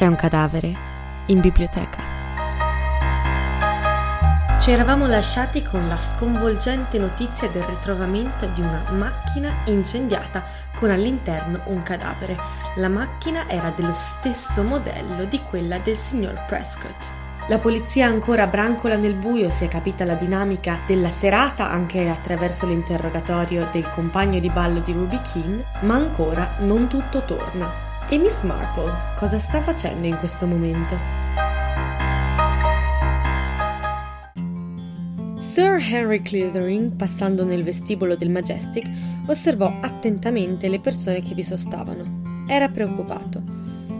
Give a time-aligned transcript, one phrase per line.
[0.00, 0.74] C'è un cadavere
[1.26, 2.02] in biblioteca.
[4.58, 10.42] Ci eravamo lasciati con la sconvolgente notizia del ritrovamento di una macchina incendiata
[10.74, 12.34] con all'interno un cadavere.
[12.76, 17.10] La macchina era dello stesso modello di quella del signor Prescott.
[17.48, 22.66] La polizia ancora brancola nel buio, si è capita la dinamica della serata anche attraverso
[22.66, 27.89] l'interrogatorio del compagno di ballo di Ruby Keane, ma ancora non tutto torna.
[28.12, 30.96] E Miss Marple cosa sta facendo in questo momento?
[35.36, 38.84] Sir Henry Clithering, passando nel vestibolo del Majestic,
[39.28, 42.44] osservò attentamente le persone che vi sostavano.
[42.48, 43.44] Era preoccupato.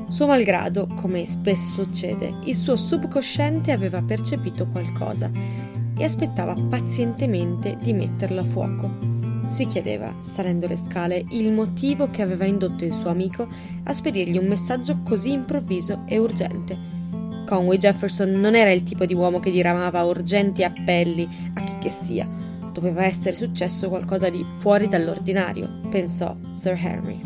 [0.08, 5.30] Suo malgrado, come spesso succede, il suo subconsciente aveva percepito qualcosa
[5.96, 9.19] e aspettava pazientemente di metterlo a fuoco.
[9.50, 13.48] Si chiedeva, salendo le scale, il motivo che aveva indotto il suo amico
[13.82, 16.78] a spedirgli un messaggio così improvviso e urgente.
[17.46, 21.90] Conway Jefferson non era il tipo di uomo che diramava urgenti appelli a chi che
[21.90, 22.28] sia.
[22.72, 27.20] Doveva essere successo qualcosa di fuori dall'ordinario, pensò Sir Henry.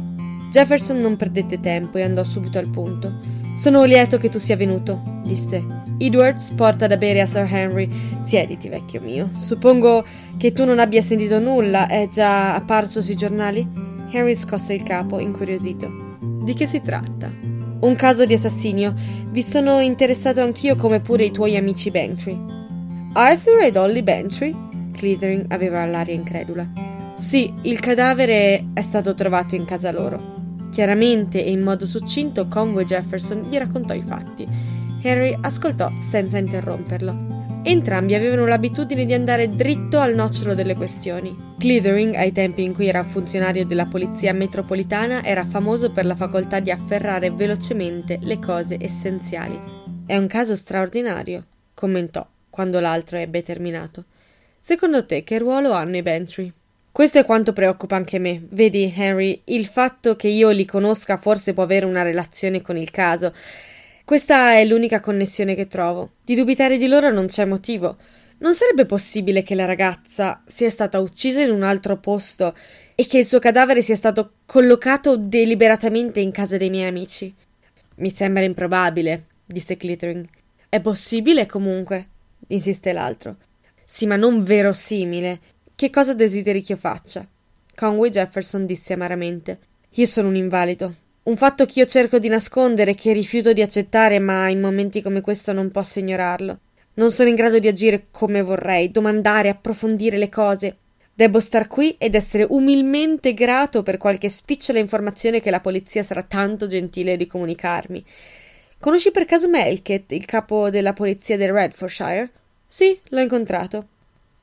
[0.50, 3.33] Jefferson non perdette tempo e andò subito al punto.
[3.54, 5.64] Sono lieto che tu sia venuto, disse.
[5.98, 7.88] Edwards porta da bere a Sir Henry.
[8.20, 9.30] Siediti, vecchio mio.
[9.36, 10.04] Suppongo
[10.36, 11.86] che tu non abbia sentito nulla.
[11.86, 13.64] È già apparso sui giornali?
[14.10, 16.18] Henry scosse il capo, incuriosito.
[16.42, 17.30] Di che si tratta?
[17.80, 18.92] Un caso di assassinio.
[19.28, 22.36] Vi sono interessato anch'io come pure i tuoi amici Bantry.
[23.12, 24.52] Arthur e Dolly Bantry?
[24.92, 26.66] Clithering aveva l'aria incredula.
[27.14, 30.43] Sì, il cadavere è stato trovato in casa loro.
[30.74, 34.44] Chiaramente e in modo succinto Conway Jefferson gli raccontò i fatti.
[35.04, 37.62] Harry ascoltò senza interromperlo.
[37.62, 41.36] Entrambi avevano l'abitudine di andare dritto al nocciolo delle questioni.
[41.60, 46.58] Clithering, ai tempi in cui era funzionario della polizia metropolitana, era famoso per la facoltà
[46.58, 49.56] di afferrare velocemente le cose essenziali.
[50.04, 54.06] È un caso straordinario, commentò quando l'altro ebbe terminato.
[54.58, 56.52] Secondo te che ruolo hanno i Bantry?
[56.94, 58.40] Questo è quanto preoccupa anche me.
[58.50, 62.92] Vedi, Henry, il fatto che io li conosca forse può avere una relazione con il
[62.92, 63.34] caso.
[64.04, 66.12] Questa è l'unica connessione che trovo.
[66.22, 67.96] Di dubitare di loro non c'è motivo.
[68.38, 72.54] Non sarebbe possibile che la ragazza sia stata uccisa in un altro posto
[72.94, 77.34] e che il suo cadavere sia stato collocato deliberatamente in casa dei miei amici?
[77.96, 80.28] Mi sembra improbabile, disse Clittering.
[80.68, 82.08] È possibile comunque,
[82.46, 83.34] insiste l'altro.
[83.84, 85.40] Sì, ma non verosimile.
[85.76, 87.26] Che cosa desideri che io faccia?
[87.74, 89.58] Conway Jefferson disse amaramente.
[89.94, 90.94] Io sono un invalido.
[91.24, 95.20] Un fatto che io cerco di nascondere che rifiuto di accettare, ma in momenti come
[95.20, 96.58] questo non posso ignorarlo.
[96.94, 100.76] Non sono in grado di agire come vorrei, domandare, approfondire le cose.
[101.12, 106.22] Debbo star qui ed essere umilmente grato per qualche spicciola informazione che la polizia sarà
[106.22, 108.04] tanto gentile di comunicarmi.
[108.78, 112.30] Conosci per caso Melket, il capo della polizia del Redfordshire?
[112.64, 113.88] Sì, l'ho incontrato.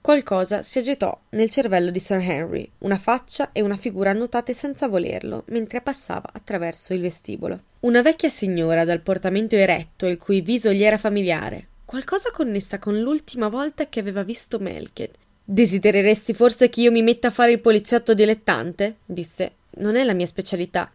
[0.02, 4.88] Qualcosa si agitò nel cervello di Sir Henry, una faccia e una figura annotate senza
[4.88, 7.60] volerlo, mentre passava attraverso il vestibolo.
[7.82, 13.00] Una vecchia signora dal portamento eretto, il cui viso gli era familiare, qualcosa connessa con
[13.00, 15.12] l'ultima volta che aveva visto Melked.
[15.44, 18.98] Desidereresti forse che io mi metta a fare il poliziotto dilettante?
[19.06, 19.52] disse.
[19.74, 20.92] Non è la mia specialità.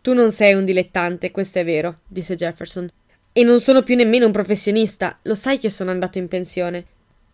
[0.00, 2.90] Tu non sei un dilettante, questo è vero, disse Jefferson.
[3.32, 6.84] E non sono più nemmeno un professionista, lo sai che sono andato in pensione.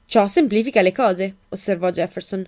[0.06, 2.46] Ciò semplifica le cose, osservò Jefferson.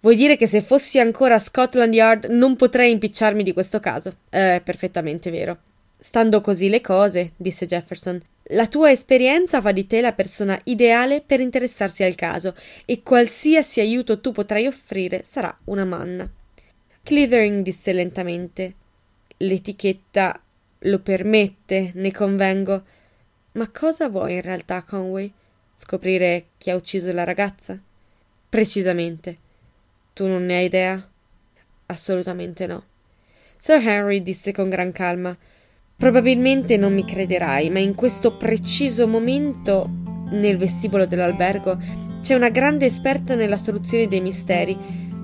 [0.00, 4.16] Vuoi dire che se fossi ancora a Scotland Yard non potrei impicciarmi di questo caso?
[4.30, 5.58] È perfettamente vero.
[5.98, 11.22] Stando così le cose, disse Jefferson, la tua esperienza fa di te la persona ideale
[11.22, 12.54] per interessarsi al caso
[12.86, 16.30] e qualsiasi aiuto tu potrai offrire sarà una manna.
[17.02, 18.74] Clithering disse lentamente:
[19.38, 20.40] L'etichetta
[20.80, 22.82] lo permette, ne convengo.
[23.52, 25.32] Ma cosa vuoi in realtà, Conway?
[25.76, 27.78] Scoprire chi ha ucciso la ragazza?
[28.48, 29.36] Precisamente.
[30.12, 31.10] Tu non ne hai idea?
[31.86, 32.84] Assolutamente no.
[33.58, 35.36] Sir Henry disse con gran calma
[35.96, 39.88] Probabilmente non mi crederai, ma in questo preciso momento,
[40.30, 41.78] nel vestibolo dell'albergo,
[42.20, 44.76] c'è una grande esperta nella soluzione dei misteri,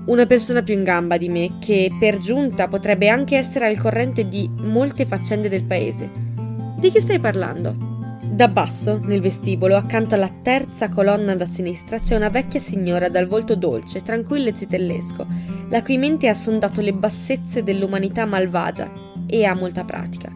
[0.05, 4.27] una persona più in gamba di me, che per giunta potrebbe anche essere al corrente
[4.27, 6.09] di molte faccende del paese.
[6.79, 7.91] Di chi stai parlando?
[8.31, 13.27] Da basso, nel vestibolo, accanto alla terza colonna da sinistra, c'è una vecchia signora dal
[13.27, 15.27] volto dolce, tranquillo e zitellesco,
[15.69, 18.89] la cui mente ha sondato le bassezze dell'umanità malvagia
[19.27, 20.31] e ha molta pratica.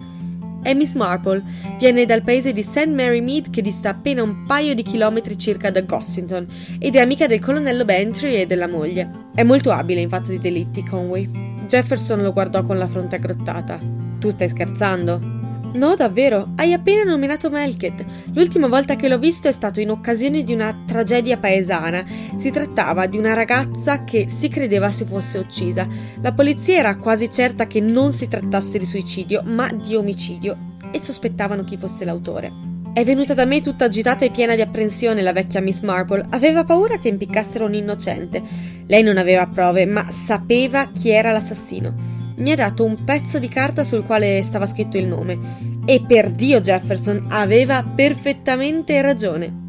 [0.61, 1.41] È Miss Marple,
[1.79, 2.87] viene dal paese di St.
[2.87, 6.45] Mary Mead che dista appena un paio di chilometri circa da Gossington
[6.77, 9.09] ed è amica del colonnello Bantry e della moglie.
[9.33, 11.29] È molto abile in fatto di delitti, Conway.
[11.69, 13.79] Jefferson lo guardò con la fronte aggrottata.
[14.19, 15.44] Tu stai scherzando?
[15.75, 18.05] No, davvero, hai appena nominato Melket.
[18.33, 22.05] L'ultima volta che l'ho visto è stato in occasione di una tragedia paesana.
[22.37, 25.85] Si trattava di una ragazza che si credeva si fosse uccisa.
[26.21, 30.55] La polizia era quasi certa che non si trattasse di suicidio, ma di omicidio
[30.91, 32.53] e sospettavano chi fosse l'autore.
[32.93, 36.23] È venuta da me tutta agitata e piena di apprensione la vecchia Miss Marple.
[36.29, 38.41] Aveva paura che impiccassero un innocente.
[38.87, 42.14] Lei non aveva prove, ma sapeva chi era l'assassino.
[42.37, 45.39] Mi ha dato un pezzo di carta sul quale stava scritto il nome.
[45.85, 49.63] E per Dio Jefferson aveva perfettamente ragione.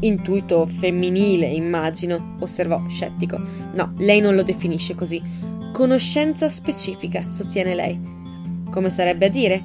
[0.00, 3.40] Intuito femminile, immagino, osservò scettico.
[3.74, 5.22] No, lei non lo definisce così.
[5.72, 8.00] Conoscenza specifica, sostiene lei.
[8.70, 9.62] Come sarebbe a dire?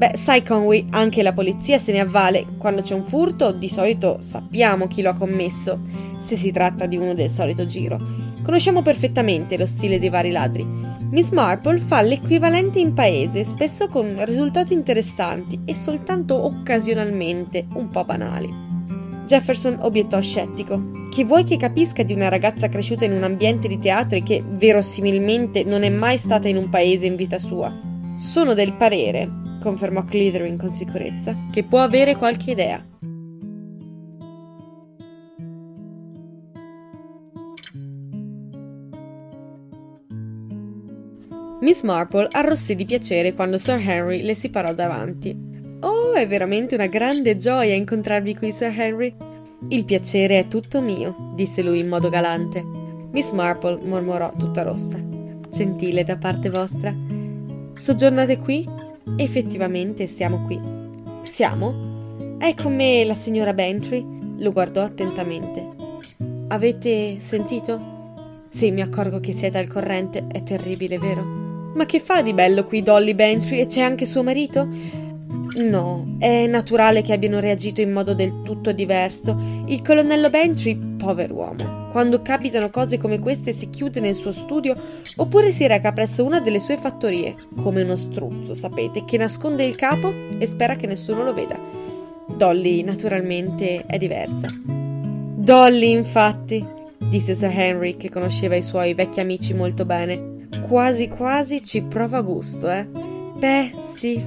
[0.00, 2.46] Beh, sai Conway, anche la polizia se ne avvale.
[2.56, 5.80] Quando c'è un furto, di solito sappiamo chi lo ha commesso,
[6.22, 8.19] se si tratta di uno del solito giro.
[8.50, 10.66] Conosciamo perfettamente lo stile dei vari ladri.
[11.10, 18.04] Miss Marple fa l'equivalente in paese, spesso con risultati interessanti e soltanto occasionalmente un po'
[18.04, 18.52] banali.
[19.24, 21.08] Jefferson obiettò scettico.
[21.14, 24.42] Che vuoi che capisca di una ragazza cresciuta in un ambiente di teatro e che
[24.44, 27.72] verosimilmente non è mai stata in un paese in vita sua?
[28.16, 29.30] Sono del parere
[29.60, 32.84] confermò Clithering con sicurezza, che può avere qualche idea.
[41.60, 45.36] Miss Marple arrossì di piacere quando Sir Henry le si parò davanti.
[45.80, 49.14] Oh, è veramente una grande gioia incontrarvi qui, Sir Henry.
[49.68, 52.64] Il piacere è tutto mio, disse lui in modo galante.
[53.12, 54.98] Miss Marple mormorò tutta rossa.
[55.50, 56.94] Gentile da parte vostra.
[57.74, 58.66] Soggiornate qui?
[59.16, 60.58] Effettivamente siamo qui.
[61.20, 62.36] Siamo?
[62.38, 64.02] È con me la signora Bantry?
[64.38, 65.68] Lo guardò attentamente.
[66.48, 67.98] Avete sentito?
[68.48, 70.26] Sì, mi accorgo che siete al corrente.
[70.26, 71.49] È terribile, vero?
[71.74, 74.68] Ma che fa di bello qui Dolly Bantry e c'è anche suo marito?
[75.56, 79.36] No, è naturale che abbiano reagito in modo del tutto diverso.
[79.66, 84.74] Il colonnello Bantry, pover'uomo, quando capitano cose come queste si chiude nel suo studio
[85.16, 89.76] oppure si reca presso una delle sue fattorie, come uno struzzo, sapete, che nasconde il
[89.76, 91.58] capo e spera che nessuno lo veda.
[92.26, 94.48] Dolly, naturalmente, è diversa.
[94.64, 96.64] Dolly, infatti,
[97.10, 100.39] disse Sir Henry, che conosceva i suoi vecchi amici molto bene.
[100.58, 102.84] Quasi quasi ci prova gusto, eh?
[102.84, 104.22] Beh, sì,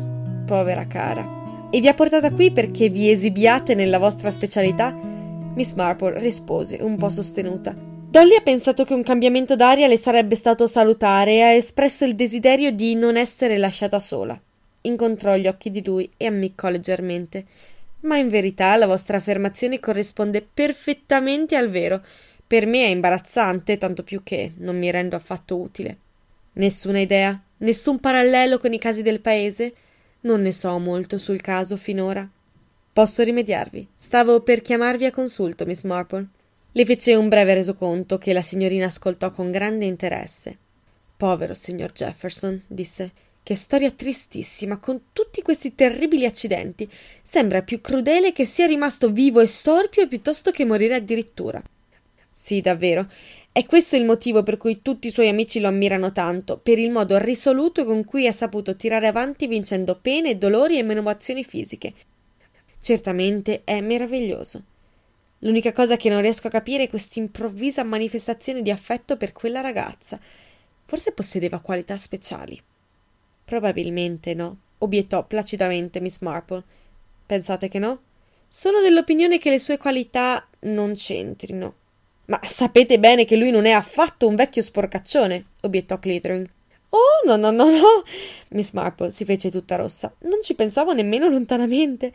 [0.46, 1.70] povera cara.
[1.70, 4.92] E vi ha portata qui perché vi esibiate nella vostra specialità?
[4.92, 7.75] Miss Marple rispose, un po' sostenuta.
[7.75, 12.16] Dolly ha pensato che un cambiamento d'aria le sarebbe stato salutare e ha espresso il
[12.16, 14.40] desiderio di non essere lasciata sola.
[14.81, 17.46] Incontrò gli occhi di lui e ammiccò leggermente.
[18.02, 22.02] Ma in verità la vostra affermazione corrisponde perfettamente al vero.
[22.46, 25.98] Per me è imbarazzante, tanto più che non mi rendo affatto utile.
[26.54, 27.42] Nessuna idea?
[27.58, 29.74] Nessun parallelo con i casi del paese?
[30.22, 32.30] Non ne so molto sul caso finora.
[32.94, 33.88] Posso rimediarvi.
[33.96, 36.28] Stavo per chiamarvi a consulto, Miss Marple.
[36.72, 40.58] Le fece un breve resoconto che la signorina ascoltò con grande interesse.
[41.18, 43.12] Povero signor Jefferson, disse.
[43.42, 46.90] Che storia tristissima, con tutti questi terribili accidenti.
[47.22, 51.62] Sembra più crudele che sia rimasto vivo e storpio piuttosto che morire addirittura.
[52.32, 53.08] Sì, davvero.
[53.56, 56.90] È questo il motivo per cui tutti i suoi amici lo ammirano tanto, per il
[56.90, 61.94] modo risoluto con cui ha saputo tirare avanti vincendo pene, dolori e menomazioni fisiche.
[62.81, 64.64] Certamente è meraviglioso.
[65.38, 69.62] L'unica cosa che non riesco a capire è questa improvvisa manifestazione di affetto per quella
[69.62, 70.19] ragazza.
[70.86, 72.60] Forse possedeva qualità speciali.
[73.45, 76.64] Probabilmente no, obiettò placidamente Miss Marple.
[77.28, 78.02] Pensate che no?
[78.48, 81.81] Sono dell'opinione che le sue qualità non c'entrino.
[82.25, 86.49] Ma sapete bene che lui non è affatto un vecchio sporcaccione, obiettò Clithering.
[86.89, 88.03] Oh, no, no, no, no.
[88.51, 90.13] Miss Marple si fece tutta rossa.
[90.19, 92.13] Non ci pensavo nemmeno lontanamente.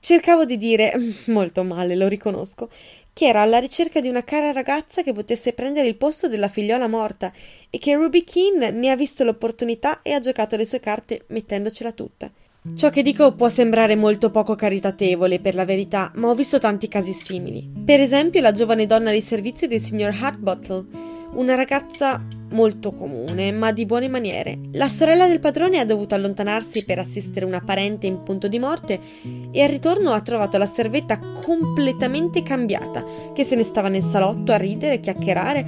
[0.00, 0.94] Cercavo di dire,
[1.26, 2.70] molto male, lo riconosco,
[3.12, 6.88] che era alla ricerca di una cara ragazza che potesse prendere il posto della figliola
[6.88, 7.30] morta
[7.68, 11.92] e che Ruby Keane ne ha visto l'opportunità e ha giocato le sue carte mettendocela
[11.92, 12.30] tutta.
[12.76, 16.86] Ciò che dico può sembrare molto poco caritatevole, per la verità, ma ho visto tanti
[16.86, 17.68] casi simili.
[17.84, 20.86] Per esempio la giovane donna di servizio del signor Hartbottle,
[21.34, 24.60] una ragazza molto comune, ma di buone maniere.
[24.74, 29.00] La sorella del padrone ha dovuto allontanarsi per assistere una parente in punto di morte
[29.50, 33.04] e al ritorno ha trovato la servetta completamente cambiata,
[33.34, 35.66] che se ne stava nel salotto a ridere e chiacchierare,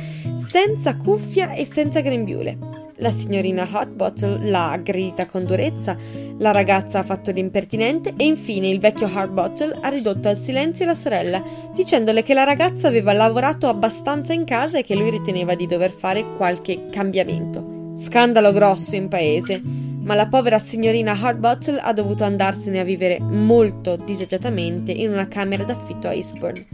[0.48, 2.83] senza cuffia e senza grembiule.
[2.98, 5.96] La signorina Hotbottle l'ha aggredita con durezza,
[6.38, 10.94] la ragazza ha fatto l'impertinente e infine il vecchio Hardbottle ha ridotto al silenzio la
[10.94, 11.42] sorella,
[11.74, 15.90] dicendole che la ragazza aveva lavorato abbastanza in casa e che lui riteneva di dover
[15.90, 17.92] fare qualche cambiamento.
[17.96, 19.60] Scandalo grosso in paese.
[20.04, 25.64] ma la povera signorina Hardbottle ha dovuto andarsene a vivere molto disagiatamente in una camera
[25.64, 26.66] d'affitto a Eastbourne.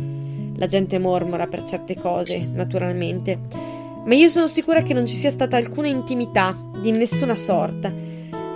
[0.56, 3.38] La gente mormora per certe cose, naturalmente,
[4.04, 7.92] ma io sono sicura che non ci sia stata alcuna intimità di nessuna sorta.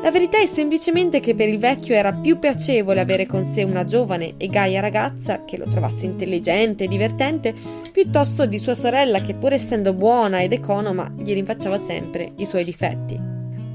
[0.03, 3.85] La verità è semplicemente che per il vecchio era più piacevole avere con sé una
[3.85, 7.55] giovane e gaia ragazza che lo trovasse intelligente e divertente,
[7.91, 12.65] piuttosto di sua sorella che pur essendo buona ed economa gli rinfacciava sempre i suoi
[12.65, 13.19] difetti.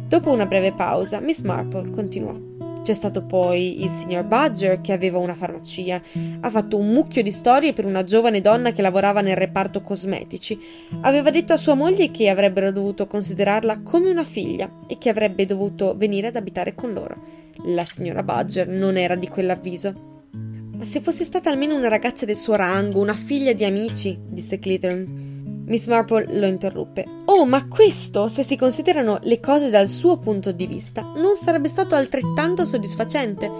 [0.08, 2.49] Dopo una breve pausa, Miss Marple continuò.
[2.90, 6.02] C'è stato poi il signor Badger che aveva una farmacia.
[6.40, 10.60] Ha fatto un mucchio di storie per una giovane donna che lavorava nel reparto cosmetici.
[11.02, 15.46] Aveva detto a sua moglie che avrebbero dovuto considerarla come una figlia e che avrebbe
[15.46, 17.16] dovuto venire ad abitare con loro.
[17.66, 19.94] La signora Badger non era di quell'avviso.
[20.76, 24.58] Ma se fosse stata almeno una ragazza del suo rango, una figlia di amici, disse
[24.58, 25.39] Clitheron.
[25.70, 27.06] Miss Marple lo interruppe.
[27.26, 31.68] Oh, ma questo, se si considerano le cose dal suo punto di vista, non sarebbe
[31.68, 33.52] stato altrettanto soddisfacente.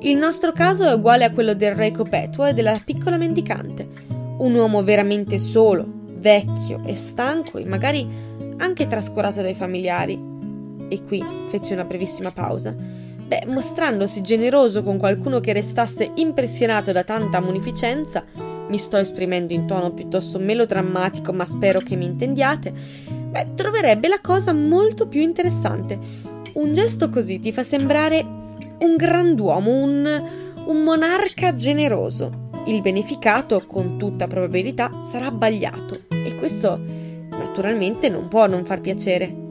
[0.00, 3.88] Il nostro caso è uguale a quello del re Copetuo e della piccola mendicante.
[4.38, 5.84] Un uomo veramente solo,
[6.18, 8.08] vecchio e stanco e magari
[8.58, 10.34] anche trascurato dai familiari.
[10.88, 12.72] E qui fece una brevissima pausa.
[13.26, 18.24] Beh, mostrandosi generoso con qualcuno che restasse impressionato da tanta munificenza,
[18.68, 22.72] mi sto esprimendo in tono piuttosto melodrammatico, ma spero che mi intendiate,
[23.30, 25.98] beh, troverebbe la cosa molto più interessante.
[26.54, 28.20] Un gesto così ti fa sembrare
[28.80, 30.22] un grand'uomo, un,
[30.66, 32.44] un monarca generoso.
[32.66, 36.78] Il beneficato, con tutta probabilità, sarà abbagliato e questo
[37.30, 39.44] naturalmente non può non far piacere.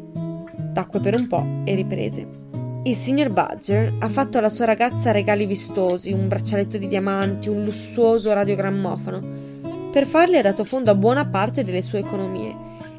[0.73, 2.44] Tacque per un po' e riprese.
[2.87, 7.63] Il signor Badger ha fatto alla sua ragazza regali vistosi, un braccialetto di diamanti, un
[7.65, 9.89] lussuoso radiogrammofono.
[9.91, 12.55] Per farli ha dato fondo a buona parte delle sue economie.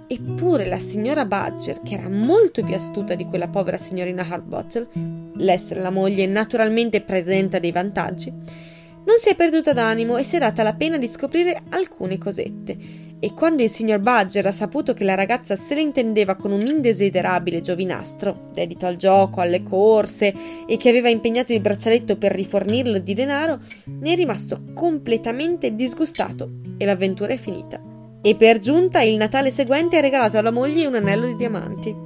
[0.09, 4.88] Eppure la signora Badger, che era molto più astuta di quella povera signorina Harbottle,
[5.37, 10.40] l'essere la moglie naturalmente presenta dei vantaggi, non si è perduta d'animo e si è
[10.40, 15.05] data la pena di scoprire alcune cosette e quando il signor Badger ha saputo che
[15.05, 20.35] la ragazza se la intendeva con un indesiderabile giovinastro, dedito al gioco, alle corse
[20.67, 26.51] e che aveva impegnato il braccialetto per rifornirlo di denaro, ne è rimasto completamente disgustato
[26.77, 27.81] e l'avventura è finita.
[28.21, 32.05] E per giunta il Natale seguente ha regalato alla moglie un anello di diamanti.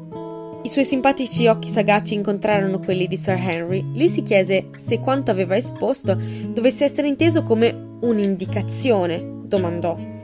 [0.63, 3.83] I suoi simpatici occhi sagaci incontrarono quelli di Sir Henry.
[3.95, 6.15] Lui si chiese se quanto aveva esposto
[6.49, 9.39] dovesse essere inteso come un'indicazione.
[9.45, 10.20] Domandò.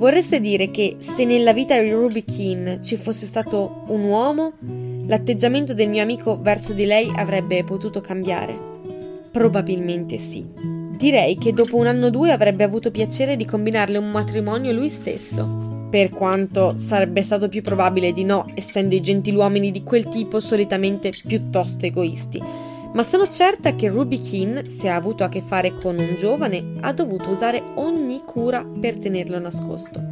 [0.00, 4.54] Vorreste dire che se nella vita di Ruby Keane ci fosse stato un uomo,
[5.06, 8.58] l'atteggiamento del mio amico verso di lei avrebbe potuto cambiare?
[9.30, 10.42] Probabilmente sì.
[10.96, 14.88] Direi che dopo un anno o due avrebbe avuto piacere di combinarle un matrimonio lui
[14.88, 15.88] stesso.
[15.90, 21.10] Per quanto sarebbe stato più probabile di no, essendo i gentiluomini di quel tipo solitamente
[21.26, 25.96] piuttosto egoisti ma sono certa che Ruby Keane, se ha avuto a che fare con
[25.96, 30.02] un giovane, ha dovuto usare ogni cura per tenerlo nascosto.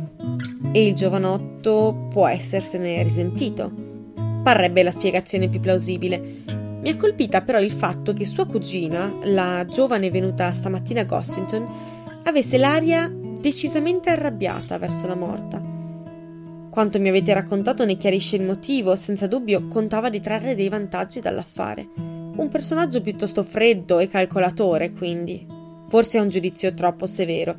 [0.70, 3.72] E il giovanotto può essersene risentito.
[4.44, 6.44] Parrebbe la spiegazione più plausibile.
[6.80, 11.66] Mi ha colpita però il fatto che sua cugina, la giovane venuta stamattina a Gossington,
[12.24, 15.60] avesse l'aria decisamente arrabbiata verso la morta.
[16.70, 21.18] Quanto mi avete raccontato ne chiarisce il motivo, senza dubbio contava di trarre dei vantaggi
[21.18, 22.17] dall'affare.
[22.38, 25.44] Un personaggio piuttosto freddo e calcolatore, quindi.
[25.88, 27.56] Forse è un giudizio troppo severo.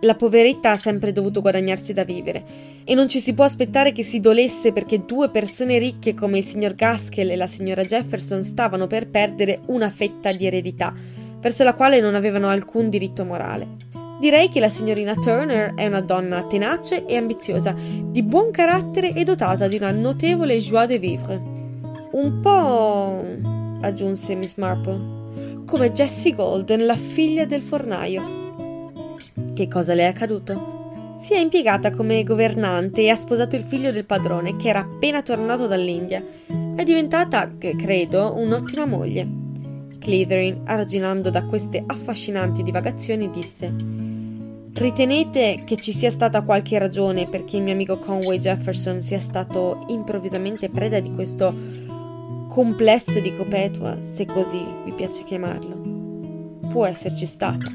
[0.00, 2.44] La poveretta ha sempre dovuto guadagnarsi da vivere
[2.84, 6.44] e non ci si può aspettare che si dolesse perché due persone ricche come il
[6.44, 10.92] signor Gaskell e la signora Jefferson stavano per perdere una fetta di eredità,
[11.38, 13.76] verso la quale non avevano alcun diritto morale.
[14.18, 19.22] Direi che la signorina Turner è una donna tenace e ambiziosa, di buon carattere e
[19.22, 21.40] dotata di una notevole joie de vivre.
[22.10, 28.22] Un po' aggiunse Miss Marple, come Jessie Golden, la figlia del fornaio.
[29.54, 31.14] Che cosa le è accaduto?
[31.16, 35.22] Si è impiegata come governante e ha sposato il figlio del padrone, che era appena
[35.22, 36.22] tornato dall'India.
[36.76, 39.26] È diventata, credo, un'ottima moglie.
[39.98, 43.96] Clitherin, arginando da queste affascinanti divagazioni, disse
[44.78, 49.86] Ritenete che ci sia stata qualche ragione perché il mio amico Conway Jefferson sia stato
[49.88, 51.54] improvvisamente preda di questo
[52.56, 56.58] complesso di Copetua, se così vi piace chiamarlo.
[56.70, 57.70] Può esserci stata.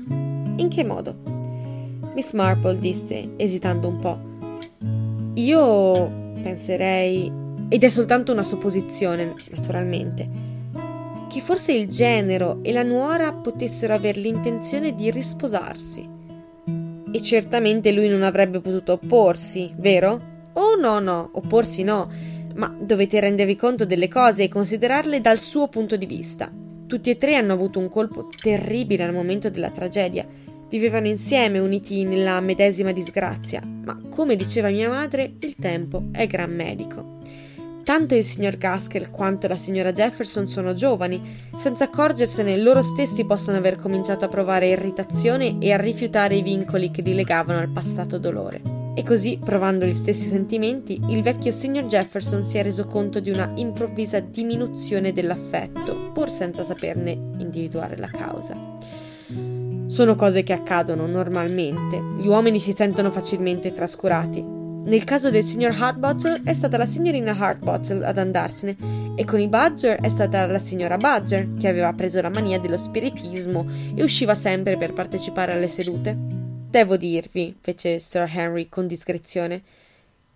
[0.56, 1.18] In che modo?
[2.16, 4.18] Miss Marple disse, esitando un po'.
[5.36, 6.12] Io
[6.42, 7.32] penserei,
[7.70, 10.28] ed è soltanto una supposizione, naturalmente,
[11.30, 16.10] che forse il genero e la nuora potessero aver l'intenzione di risposarsi.
[17.12, 20.20] E certamente lui non avrebbe potuto opporsi, vero?
[20.54, 22.10] Oh no, no, opporsi no,
[22.56, 26.52] ma dovete rendervi conto delle cose e considerarle dal suo punto di vista.
[26.88, 30.28] Tutti e tre hanno avuto un colpo terribile al momento della tragedia.
[30.70, 36.54] Vivevano insieme, uniti nella medesima disgrazia, ma come diceva mia madre, il tempo è gran
[36.54, 37.20] medico.
[37.84, 41.22] Tanto il signor Gaskell quanto la signora Jefferson sono giovani,
[41.54, 46.92] senza accorgersene loro stessi possono aver cominciato a provare irritazione e a rifiutare i vincoli
[46.92, 48.81] che li legavano al passato dolore.
[48.94, 53.30] E così, provando gli stessi sentimenti, il vecchio signor Jefferson si è reso conto di
[53.30, 58.56] una improvvisa diminuzione dell'affetto, pur senza saperne individuare la causa.
[59.88, 65.76] Sono cose che accadono normalmente, gli uomini si sentono facilmente trascurati, nel caso del signor
[65.78, 68.76] Hardbottle è stata la signorina Hardbottle ad andarsene
[69.16, 72.78] e con i Badger è stata la signora Badger che aveva preso la mania dello
[72.78, 76.41] spiritismo e usciva sempre per partecipare alle sedute.
[76.72, 79.62] Devo dirvi, fece Sir Henry con discrezione,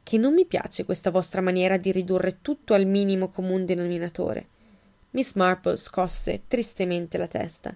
[0.03, 4.47] che non mi piace questa vostra maniera di ridurre tutto al minimo comune denominatore.
[5.11, 7.73] Miss Marple scosse tristemente la testa.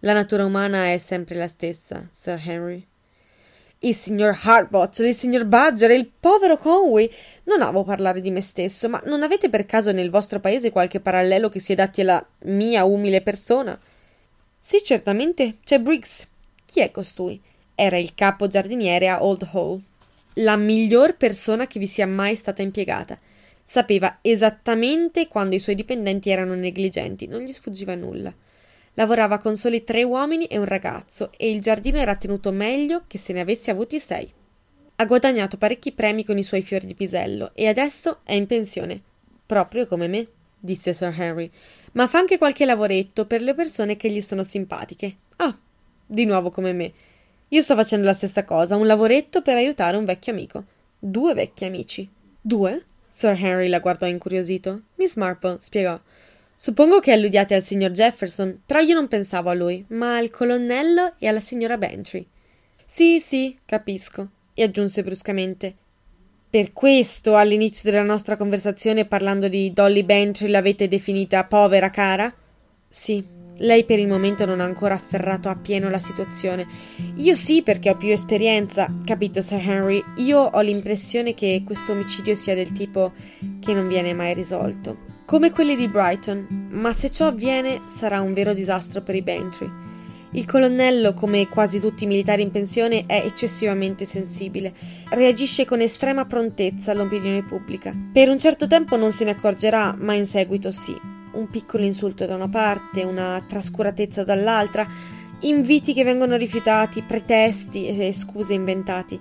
[0.00, 2.84] La natura umana è sempre la stessa, Sir Henry
[3.84, 7.08] il signor Harbottle, il signor Badger il povero Conway.
[7.44, 11.00] Non amo parlare di me stesso, ma non avete per caso nel vostro paese qualche
[11.00, 13.78] parallelo che si adatti alla mia umile persona?
[14.58, 16.26] Sì, certamente, c'è Briggs.
[16.64, 17.38] Chi è costui?
[17.74, 19.80] Era il capo giardiniere a Old Hall.
[20.34, 23.18] La miglior persona che vi sia mai stata impiegata.
[23.62, 28.32] Sapeva esattamente quando i suoi dipendenti erano negligenti, non gli sfuggiva nulla.
[28.94, 33.18] Lavorava con soli tre uomini e un ragazzo e il giardino era tenuto meglio che
[33.18, 34.30] se ne avesse avuti sei.
[34.96, 39.00] Ha guadagnato parecchi premi con i suoi fiori di pisello e adesso è in pensione.
[39.44, 40.28] Proprio come me,
[40.60, 41.50] disse Sir Henry,
[41.92, 45.16] ma fa anche qualche lavoretto per le persone che gli sono simpatiche.
[45.36, 45.58] Ah,
[46.06, 46.92] di nuovo come me.
[47.48, 50.64] Io sto facendo la stessa cosa, un lavoretto per aiutare un vecchio amico.
[50.98, 52.08] Due vecchi amici.
[52.40, 52.84] Due?
[53.06, 54.82] Sir Henry la guardò incuriosito.
[54.96, 56.00] Miss Marple spiegò.
[56.56, 61.14] Suppongo che alludiate al signor Jefferson, però io non pensavo a lui, ma al colonnello
[61.18, 62.26] e alla signora Bantry.
[62.84, 65.74] Sì, sì, capisco, e aggiunse bruscamente.
[66.48, 72.32] Per questo all'inizio della nostra conversazione parlando di Dolly Bantry l'avete definita povera cara?
[72.88, 73.24] Sì,
[73.58, 76.66] lei per il momento non ha ancora afferrato appieno la situazione.
[77.16, 80.02] Io sì, perché ho più esperienza, capito, Sir Henry?
[80.16, 83.12] Io ho l'impressione che questo omicidio sia del tipo
[83.60, 88.34] che non viene mai risolto come quelli di Brighton, ma se ciò avviene sarà un
[88.34, 89.70] vero disastro per i Bantry.
[90.32, 94.74] Il colonnello, come quasi tutti i militari in pensione, è eccessivamente sensibile.
[95.10, 97.94] Reagisce con estrema prontezza all'opinione pubblica.
[98.12, 101.13] Per un certo tempo non se ne accorgerà, ma in seguito sì.
[101.34, 104.86] Un piccolo insulto da una parte, una trascuratezza dall'altra,
[105.40, 109.20] inviti che vengono rifiutati, pretesti e scuse inventati.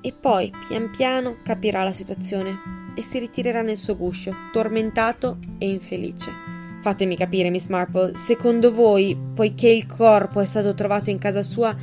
[0.00, 5.68] E poi, pian piano, capirà la situazione e si ritirerà nel suo guscio, tormentato e
[5.68, 6.30] infelice.
[6.82, 11.74] Fatemi capire, Miss Marple, secondo voi, poiché il corpo è stato trovato in casa sua,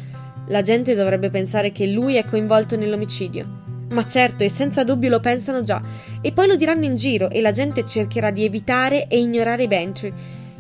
[0.48, 3.61] la gente dovrebbe pensare che lui è coinvolto nell'omicidio?
[3.92, 5.82] Ma certo, e senza dubbio lo pensano già,
[6.22, 9.68] e poi lo diranno in giro e la gente cercherà di evitare e ignorare i
[9.68, 10.14] Bantry.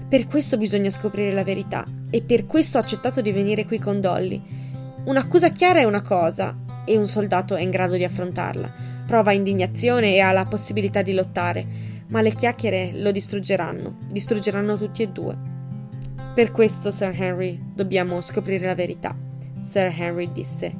[0.08, 4.02] Per questo bisogna scoprire la verità, e per questo ho accettato di venire qui con
[4.02, 4.42] Dolly.
[5.06, 10.14] Un'accusa chiara è una cosa, e un soldato è in grado di affrontarla prova indignazione
[10.14, 11.68] e ha la possibilità di lottare,
[12.08, 15.38] ma le chiacchiere lo distruggeranno, distruggeranno tutti e due.
[16.34, 19.14] Per questo, Sir Henry, dobbiamo scoprire la verità.
[19.60, 20.74] Sir Henry disse.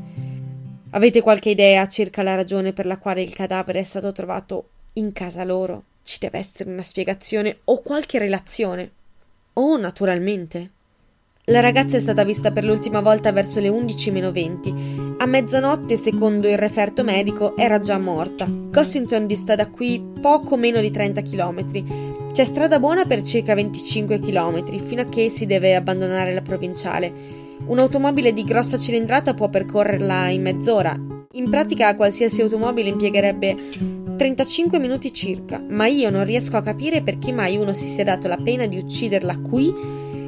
[0.94, 5.14] Avete qualche idea circa la ragione per la quale il cadavere è stato trovato in
[5.14, 5.84] casa loro?
[6.04, 8.92] Ci deve essere una spiegazione o qualche relazione.
[9.54, 10.72] Oh, naturalmente.
[11.46, 15.16] La ragazza è stata vista per l'ultima volta verso le 11-20.
[15.20, 18.46] A mezzanotte, secondo il referto medico, era già morta.
[18.50, 22.32] Gossington dista da qui poco meno di 30 km.
[22.34, 27.41] C'è strada buona per circa 25 km, fino a che si deve abbandonare la provinciale.
[27.72, 30.94] Un'automobile di grossa cilindrata può percorrerla in mezz'ora.
[31.32, 33.56] In pratica qualsiasi automobile impiegherebbe
[34.18, 38.28] 35 minuti circa, ma io non riesco a capire perché mai uno si sia dato
[38.28, 39.74] la pena di ucciderla qui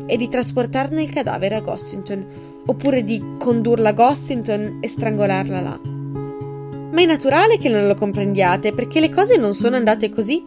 [0.06, 2.25] e di trasportarne il cadavere a Gossington,
[2.65, 5.82] oppure di condurla a Gossington e strangolarla là.
[5.84, 10.41] Ma è naturale che non lo comprendiate, perché le cose non sono andate così.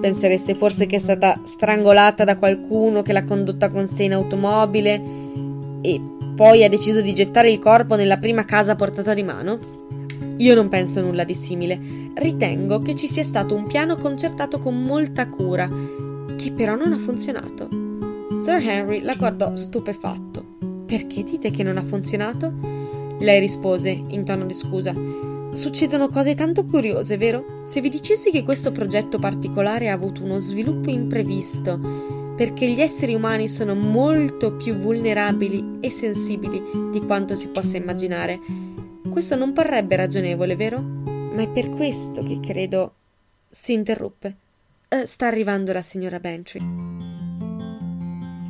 [0.00, 5.24] Pensereste forse che è stata strangolata da qualcuno che l'ha condotta con sé in automobile
[5.82, 9.58] e poi ha deciso di gettare il corpo nella prima casa portata di mano?
[10.36, 11.80] Io non penso nulla di simile.
[12.14, 15.66] Ritengo che ci sia stato un piano concertato con molta cura,
[16.36, 17.68] che però non ha funzionato.
[18.38, 20.84] Sir Henry la guardò stupefatto.
[20.84, 22.52] Perché dite che non ha funzionato?
[23.18, 24.92] Lei rispose in tono di scusa.
[25.52, 27.56] succedono cose tanto curiose, vero?
[27.62, 33.14] Se vi dicessi che questo progetto particolare ha avuto uno sviluppo imprevisto, perché gli esseri
[33.14, 36.60] umani sono molto più vulnerabili e sensibili
[36.92, 38.38] di quanto si possa immaginare,
[39.10, 40.80] questo non parrebbe ragionevole, vero?
[40.80, 42.92] Ma è per questo che credo.
[43.48, 44.36] si interruppe.
[44.88, 46.60] Uh, sta arrivando la signora Bantry.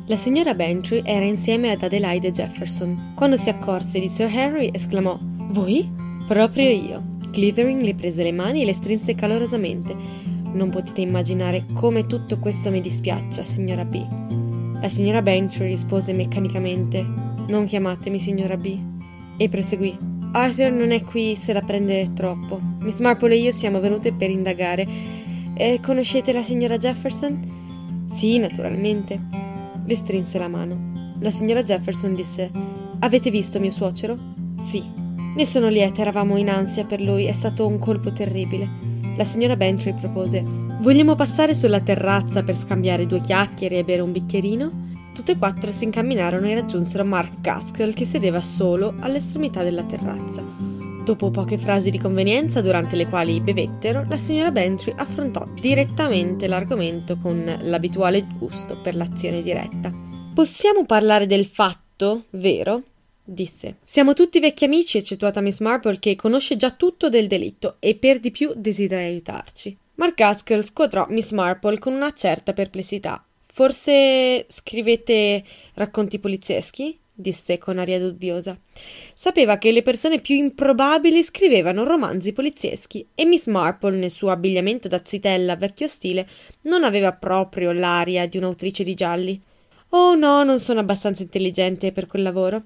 [0.07, 3.13] La signora Bantry era insieme ad Adelaide Jefferson.
[3.15, 5.89] Quando si accorse di Sir Harry, esclamò: Voi?
[6.27, 7.03] Proprio io.
[7.31, 9.95] Glittering le prese le mani e le strinse calorosamente.
[10.53, 14.03] Non potete immaginare come tutto questo mi dispiaccia, signora B.
[14.81, 17.05] La signora Bantry rispose meccanicamente:
[17.47, 18.77] Non chiamatemi signora B.
[19.37, 19.97] E proseguì:
[20.31, 22.59] Arthur non è qui se la prende troppo.
[22.79, 24.87] Miss Marple e io siamo venute per indagare.
[25.53, 28.03] Eh, conoscete la signora Jefferson?
[28.05, 29.19] Sì, naturalmente.
[29.85, 31.15] Le strinse la mano.
[31.19, 32.51] La signora Jefferson disse:
[32.99, 34.15] Avete visto mio suocero?
[34.57, 34.83] Sì.
[35.35, 38.67] Ne sono lieta, eravamo in ansia per lui, è stato un colpo terribile.
[39.17, 40.43] La signora Bentry propose:
[40.81, 44.85] Vogliamo passare sulla terrazza per scambiare due chiacchiere e bere un bicchierino?
[45.13, 50.43] Tutte e quattro si incamminarono e raggiunsero Mark Gaskell che sedeva solo all'estremità della terrazza.
[51.03, 57.17] Dopo poche frasi di convenienza durante le quali bevettero, la signora Bentry affrontò direttamente l'argomento
[57.17, 59.91] con l'abituale gusto per l'azione diretta.
[60.35, 62.83] Possiamo parlare del fatto, vero?
[63.27, 63.77] Disse.
[63.83, 68.19] Siamo tutti vecchi amici, eccettuata Miss Marple, che conosce già tutto del delitto e per
[68.19, 69.77] di più desidera aiutarci.
[69.95, 73.23] Mark Haskell squadrò Miss Marple con una certa perplessità.
[73.45, 76.99] Forse scrivete racconti polizieschi?
[77.19, 78.55] disse con aria dubbiosa.
[79.15, 84.87] Sapeva che le persone più improbabili scrivevano romanzi polizieschi e Miss Marple, nel suo abbigliamento
[84.87, 86.27] da zitella vecchio stile,
[86.61, 89.41] non aveva proprio l'aria di un'autrice di gialli.
[89.89, 92.63] Oh no, non sono abbastanza intelligente per quel lavoro.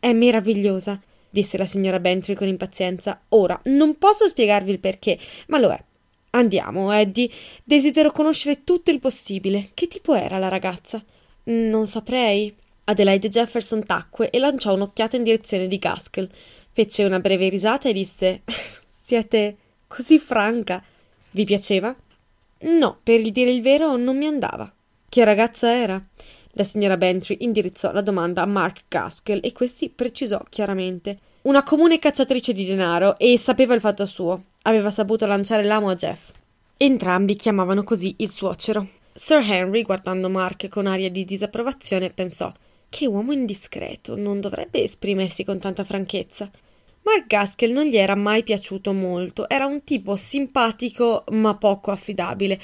[0.00, 3.20] È meravigliosa, disse la signora Bentry con impazienza.
[3.30, 5.84] Ora, non posso spiegarvi il perché, ma lo è.
[6.30, 7.30] Andiamo, Eddie.
[7.64, 9.70] Desidero conoscere tutto il possibile.
[9.74, 11.02] Che tipo era la ragazza?
[11.44, 12.54] Non saprei.
[12.84, 16.28] Adelaide Jefferson tacque e lanciò un'occhiata in direzione di Gaskell.
[16.70, 18.42] Fece una breve risata e disse:
[18.88, 19.56] Siete
[19.86, 20.82] così franca.
[21.30, 21.94] Vi piaceva?
[22.60, 24.72] No, per dire il vero, non mi andava.
[25.08, 26.02] Che ragazza era?
[26.52, 31.18] La signora Bentry indirizzò la domanda a Mark Gaskell e questi precisò chiaramente.
[31.42, 34.44] Una comune cacciatrice di denaro e sapeva il fatto suo.
[34.62, 36.30] Aveva saputo lanciare l'amo a Jeff.
[36.76, 38.88] Entrambi chiamavano così il suocero.
[39.12, 42.52] Sir Henry, guardando Mark con aria di disapprovazione, pensò:
[42.88, 46.50] Che uomo indiscreto, non dovrebbe esprimersi con tanta franchezza.
[47.02, 52.60] Mark Gaskell non gli era mai piaciuto molto, era un tipo simpatico ma poco affidabile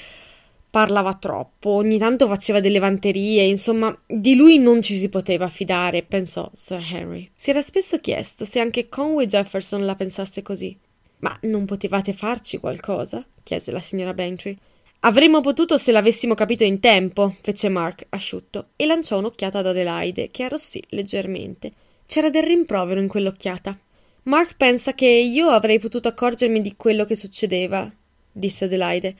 [0.75, 6.03] parlava troppo, ogni tanto faceva delle vanterie, insomma, di lui non ci si poteva fidare,
[6.03, 7.31] pensò Sir Henry.
[7.33, 10.77] Si era spesso chiesto se anche Conway Jefferson la pensasse così.
[11.19, 13.25] Ma non potevate farci qualcosa?
[13.41, 14.57] chiese la signora Bantry.
[14.99, 20.29] Avremmo potuto se l'avessimo capito in tempo, fece Mark, asciutto, e lanciò un'occhiata ad Adelaide,
[20.29, 21.71] che arrossì leggermente.
[22.05, 23.79] C'era del rimprovero in quell'occhiata.
[24.23, 27.89] Mark pensa che io avrei potuto accorgermi di quello che succedeva,
[28.29, 29.15] disse Adelaide.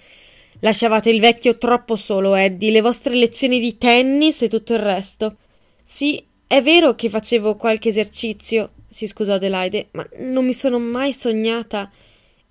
[0.60, 5.38] Lasciavate il vecchio troppo solo, Eddie, le vostre lezioni di tennis e tutto il resto.
[5.82, 11.12] Sì, è vero che facevo qualche esercizio, si scusò Adelaide, ma non mi sono mai
[11.12, 11.91] sognata.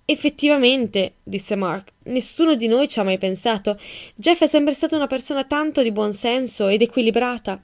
[0.05, 3.79] Effettivamente, disse Mark, nessuno di noi ci ha mai pensato.
[4.13, 7.61] Jeff è sempre stata una persona tanto di buon senso ed equilibrata.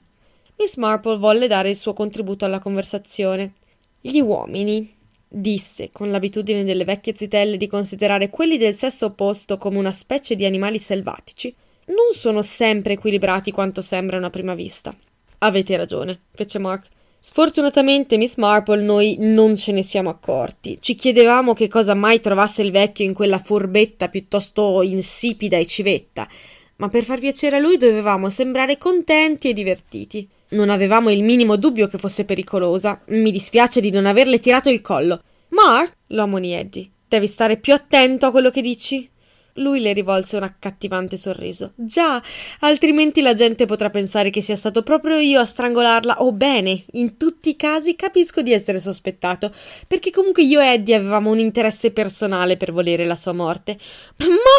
[0.58, 3.52] Miss Marple volle dare il suo contributo alla conversazione.
[4.00, 4.92] Gli uomini,
[5.32, 10.34] disse, con l'abitudine delle vecchie zitelle di considerare quelli del sesso opposto come una specie
[10.34, 11.54] di animali selvatici,
[11.86, 14.94] non sono sempre equilibrati quanto sembrano a prima vista.
[15.38, 16.88] Avete ragione, fece Mark.
[17.18, 20.78] Sfortunatamente, Miss Marple, noi non ce ne siamo accorti.
[20.80, 26.28] Ci chiedevamo che cosa mai trovasse il vecchio in quella furbetta piuttosto insipida e civetta,
[26.76, 30.28] ma per far piacere a lui dovevamo sembrare contenti e divertiti.
[30.52, 33.00] Non avevamo il minimo dubbio che fosse pericolosa.
[33.08, 35.22] Mi dispiace di non averle tirato il collo.
[35.48, 39.08] Mark, lo ammonì Eddie, devi stare più attento a quello che dici.
[39.56, 41.72] Lui le rivolse un accattivante sorriso.
[41.74, 42.22] Già,
[42.60, 46.22] altrimenti la gente potrà pensare che sia stato proprio io a strangolarla.
[46.22, 49.52] O bene, in tutti i casi capisco di essere sospettato,
[49.86, 53.78] perché comunque io e Eddie avevamo un interesse personale per volere la sua morte.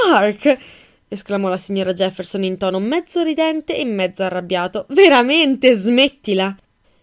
[0.09, 0.57] Mark!
[1.13, 4.85] Esclamò la signora Jefferson in tono mezzo ridente e mezzo arrabbiato.
[4.89, 6.55] Veramente, smettila.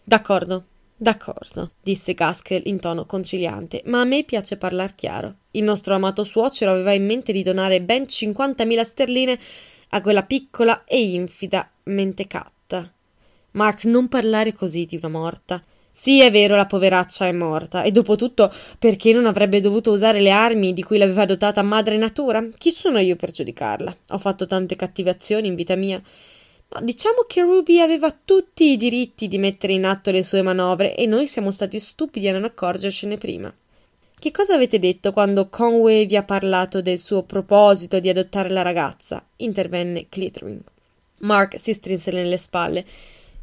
[0.03, 0.64] D'accordo,
[0.96, 5.35] d'accordo, disse Gaskell in tono conciliante, ma a me piace parlar chiaro.
[5.53, 9.38] Il nostro amato suocero aveva in mente di donare ben cinquantamila sterline
[9.90, 12.92] a quella piccola e infida mentecatta.
[13.53, 15.62] Mark, non parlare così di una morta.
[15.90, 17.83] Sì, è vero, la poveraccia è morta.
[17.83, 21.96] E dopo tutto, perché non avrebbe dovuto usare le armi di cui l'aveva dotata madre
[21.96, 22.46] natura?
[22.57, 23.96] Chi sono io per giudicarla?
[24.11, 26.00] Ho fatto tante cattive azioni in vita mia.
[26.72, 30.94] Ma diciamo che Ruby aveva tutti i diritti di mettere in atto le sue manovre
[30.94, 33.53] e noi siamo stati stupidi a non accorgercene prima.
[34.16, 38.62] Che cosa avete detto quando Conway vi ha parlato del suo proposito di adottare la
[38.62, 39.24] ragazza?
[39.37, 40.61] intervenne Clithering.
[41.20, 42.85] Mark si strinse nelle spalle.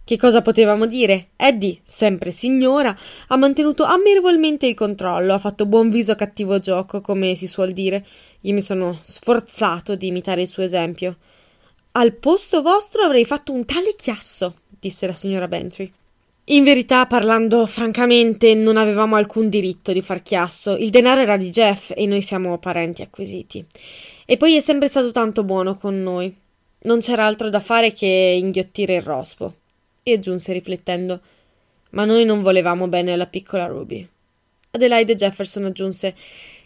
[0.07, 1.31] Che cosa potevamo dire?
[1.35, 7.01] Eddie, sempre signora, ha mantenuto ammirevolmente il controllo, ha fatto buon viso a cattivo gioco,
[7.01, 8.05] come si suol dire.
[8.43, 11.17] Io mi sono sforzato di imitare il suo esempio.
[11.91, 15.91] Al posto vostro avrei fatto un tale chiasso, disse la signora Bentry.
[16.45, 20.77] In verità, parlando francamente, non avevamo alcun diritto di far chiasso.
[20.77, 23.65] Il denaro era di Jeff e noi siamo parenti acquisiti.
[24.25, 26.33] E poi è sempre stato tanto buono con noi.
[26.83, 29.53] Non c'era altro da fare che inghiottire il rospo
[30.07, 31.19] e aggiunse riflettendo
[31.91, 34.07] Ma noi non volevamo bene alla piccola Ruby.
[34.71, 36.15] Adelaide Jefferson aggiunse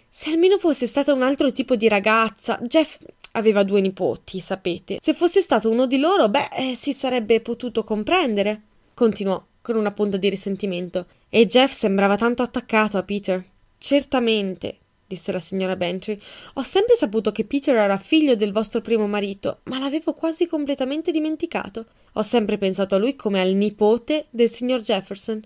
[0.10, 2.60] Se almeno fosse stata un altro tipo di ragazza.
[2.62, 2.99] Jeff
[3.32, 4.97] aveva due nipoti, sapete.
[4.99, 8.62] Se fosse stato uno di loro, beh, eh, si sarebbe potuto comprendere.
[8.93, 11.08] Continuò con una punta di risentimento.
[11.30, 13.43] E Jeff sembrava tanto attaccato a Peter.
[13.77, 14.77] Certamente,
[15.12, 16.17] disse la signora Bentry.
[16.54, 21.12] Ho sempre saputo che Peter era figlio del vostro primo marito, ma l'avevo quasi completamente
[21.12, 21.86] dimenticato.
[22.13, 25.41] Ho sempre pensato a lui come al nipote del signor Jefferson.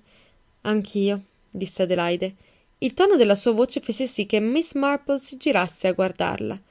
[0.62, 2.36] Anch'io, disse Adelaide.
[2.78, 6.62] Il tono della sua voce fece sì che Miss Marple si girasse a guardarla.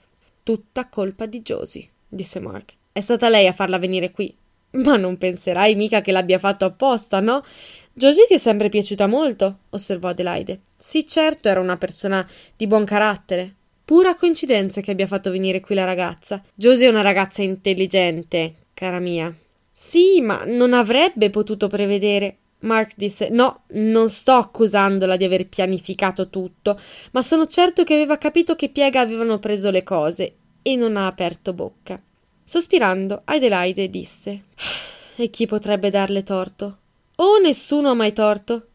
[0.45, 2.75] Tutta colpa di Josie, disse Mark.
[2.93, 4.33] È stata lei a farla venire qui.
[4.75, 7.45] Ma non penserai mica che l'abbia fatto apposta, no?
[7.93, 10.61] Josie ti è sempre piaciuta molto, osservò Adelaide.
[10.77, 13.55] Sì, certo, era una persona di buon carattere.
[13.85, 16.43] Pura coincidenza che abbia fatto venire qui la ragazza.
[16.55, 19.33] Josie è una ragazza intelligente, cara mia.
[19.71, 22.39] Sì, ma non avrebbe potuto prevedere.
[22.61, 26.81] Mark disse: No, non sto accusandola di aver pianificato tutto,
[27.13, 31.07] ma sono certo che aveva capito che piega avevano preso le cose e non ha
[31.07, 32.01] aperto bocca.
[32.47, 34.45] Sospirando, Adelaide disse:
[35.17, 36.79] E chi potrebbe darle torto?
[37.17, 38.67] Oh, nessuno ha mai torto.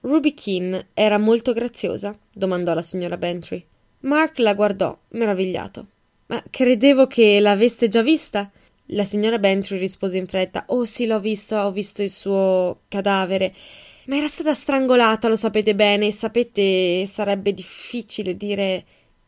[0.00, 2.18] Ruby Keane era molto graziosa?
[2.32, 3.64] domandò la signora Bentry.
[4.00, 5.86] Mark la guardò, meravigliato.
[6.26, 8.50] Ma credevo che l'aveste già vista?
[8.86, 13.54] La signora Bentry rispose in fretta: Oh, sì, l'ho visto, ho visto il suo cadavere.
[14.06, 18.84] Ma era stata strangolata, lo sapete bene, e sapete, sarebbe difficile dire.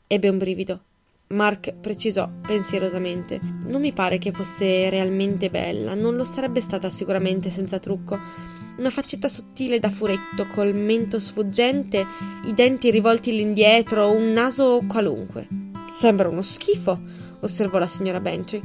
[0.08, 0.80] Ebbe un brivido.
[1.28, 7.50] Mark precisò pensierosamente: Non mi pare che fosse realmente bella, non lo sarebbe stata sicuramente
[7.50, 8.18] senza trucco.
[8.76, 12.04] Una faccetta sottile da furetto, col mento sfuggente,
[12.46, 15.46] i denti rivolti all'indietro, un naso qualunque.
[15.92, 17.00] Sembra uno schifo,
[17.40, 18.60] osservò la signora Bentry.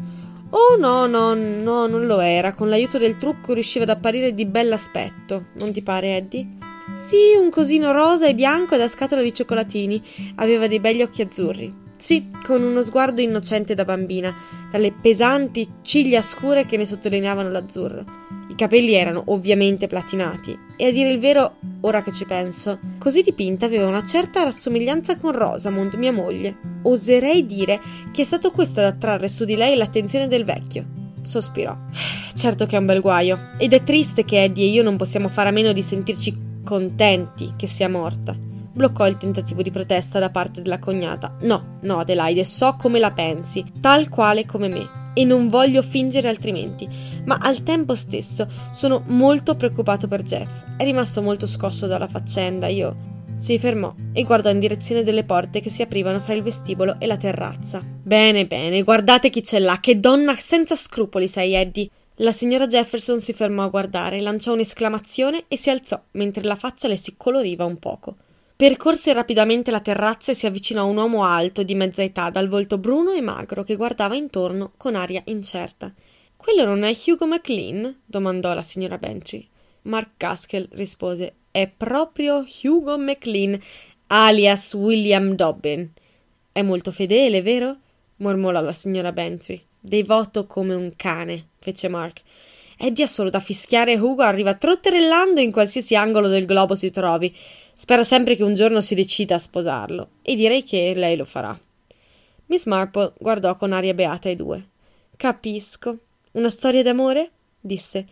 [0.49, 2.55] Oh no, no, no, non lo era.
[2.55, 5.45] Con l'aiuto del trucco riusciva ad apparire di bell'aspetto.
[5.59, 6.47] Non ti pare, Eddie?
[6.95, 10.03] Sì, un cosino rosa e bianco da scatola di cioccolatini.
[10.35, 11.87] Aveva dei begli occhi azzurri.
[11.99, 14.33] Sì, con uno sguardo innocente da bambina,
[14.71, 18.05] dalle pesanti ciglia scure che ne sottolineavano l'azzurro.
[18.47, 23.21] I capelli erano ovviamente platinati, e a dire il vero, ora che ci penso, così
[23.21, 26.55] dipinta aveva una certa rassomiglianza con Rosamond, mia moglie.
[26.83, 27.81] Oserei dire
[28.13, 30.85] che è stato questo ad attrarre su di lei l'attenzione del vecchio.
[31.19, 31.75] Sospirò.
[32.33, 35.27] Certo che è un bel guaio, ed è triste che Eddie e io non possiamo
[35.27, 38.47] fare a meno di sentirci contenti che sia morta
[38.79, 41.35] bloccò il tentativo di protesta da parte della cognata.
[41.41, 46.29] No, no, Adelaide, so come la pensi, tal quale come me, e non voglio fingere
[46.29, 46.87] altrimenti,
[47.25, 50.63] ma al tempo stesso sono molto preoccupato per Jeff.
[50.77, 53.07] È rimasto molto scosso dalla faccenda, io.
[53.35, 57.05] Si fermò e guardò in direzione delle porte che si aprivano fra il vestibolo e
[57.05, 57.83] la terrazza.
[57.83, 61.89] Bene, bene, guardate chi c'è là, che donna senza scrupoli sei, Eddie.
[62.21, 66.87] La signora Jefferson si fermò a guardare, lanciò un'esclamazione e si alzò, mentre la faccia
[66.87, 68.15] le si coloriva un poco.
[68.59, 72.49] Percorse rapidamente la terrazza e si avvicinò a un uomo alto di mezza età, dal
[72.49, 75.93] volto bruno e magro, che guardava intorno con aria incerta.
[76.35, 78.01] Quello non è Hugo McLean?
[78.03, 79.47] domandò la signora Benchy.
[79.83, 83.57] Mark Gaskell rispose: È proprio Hugo McLean,
[84.07, 85.89] alias William Dobbin.
[86.51, 87.77] È molto fedele, vero?
[88.17, 89.63] mormorò la signora Bentry.
[89.79, 92.23] Devoto come un cane, fece Mark.
[92.81, 97.33] Eddie ha solo da fischiare Hugo arriva trotterellando in qualsiasi angolo del globo si trovi.
[97.79, 101.57] Spera sempre che un giorno si decida a sposarlo, e direi che lei lo farà.
[102.47, 104.67] Miss Marple guardò con aria beata i due.
[105.15, 105.97] Capisco.
[106.33, 107.31] Una storia d'amore?
[107.57, 108.05] disse.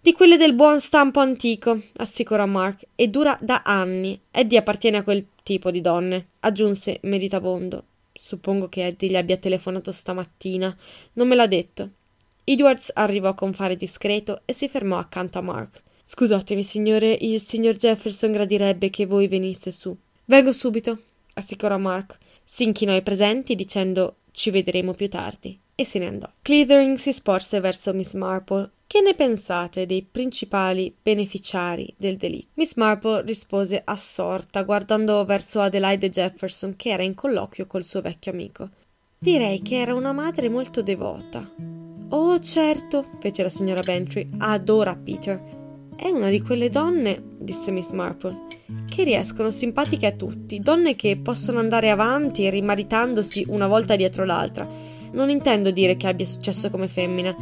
[0.00, 4.18] Di quelle del buon stampo antico, assicurò Mark, e dura da anni.
[4.30, 7.84] Eddie appartiene a quel tipo di donne, aggiunse meditabondo.
[8.10, 10.74] Suppongo che Eddie gli abbia telefonato stamattina.
[11.12, 11.90] Non me l'ha detto.
[12.44, 15.82] Edwards arrivò con fare discreto e si fermò accanto a Mark.
[16.12, 19.96] Scusatemi, signore, il signor Jefferson gradirebbe che voi venisse su.
[20.24, 21.02] Vengo subito,
[21.34, 22.18] assicurò Mark.
[22.42, 26.28] Si inchinò ai presenti dicendo ci vedremo più tardi e se ne andò.
[26.42, 28.70] Clithering si sporse verso Miss Marple.
[28.88, 32.48] Che ne pensate dei principali beneficiari del delitto?
[32.54, 38.32] Miss Marple rispose assorta, guardando verso Adelaide Jefferson, che era in colloquio col suo vecchio
[38.32, 38.68] amico.
[39.16, 41.48] Direi che era una madre molto devota.
[42.08, 45.58] Oh, certo, fece la signora Bentry, adora Peter.
[46.02, 48.34] È una di quelle donne, disse Miss Marple,
[48.88, 54.66] che riescono simpatiche a tutti, donne che possono andare avanti rimaritandosi una volta dietro l'altra.
[55.12, 57.36] Non intendo dire che abbia successo come femmina,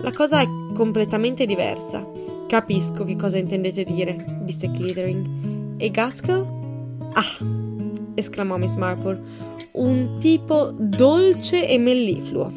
[0.00, 2.06] la cosa è completamente diversa.
[2.46, 5.74] Capisco che cosa intendete dire, disse Clithering.
[5.78, 6.46] E Gaskell?
[7.14, 7.44] Ah!
[8.14, 9.20] esclamò Miss Marple.
[9.72, 12.52] Un tipo dolce e mellifluo.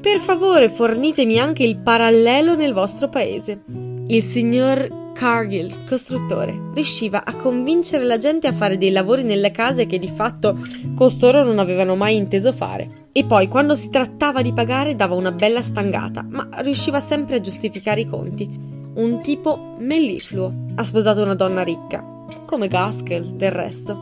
[0.00, 3.93] Per favore, fornitemi anche il parallelo nel vostro paese.
[4.06, 9.86] Il signor Cargill, costruttore, riusciva a convincere la gente a fare dei lavori nelle case
[9.86, 10.58] che di fatto
[10.94, 13.06] costoro non avevano mai inteso fare.
[13.12, 17.40] E poi, quando si trattava di pagare, dava una bella stangata, ma riusciva sempre a
[17.40, 18.46] giustificare i conti.
[18.94, 20.52] Un tipo mellifluo.
[20.74, 22.04] Ha sposato una donna ricca,
[22.44, 23.94] come Gaskell, del resto.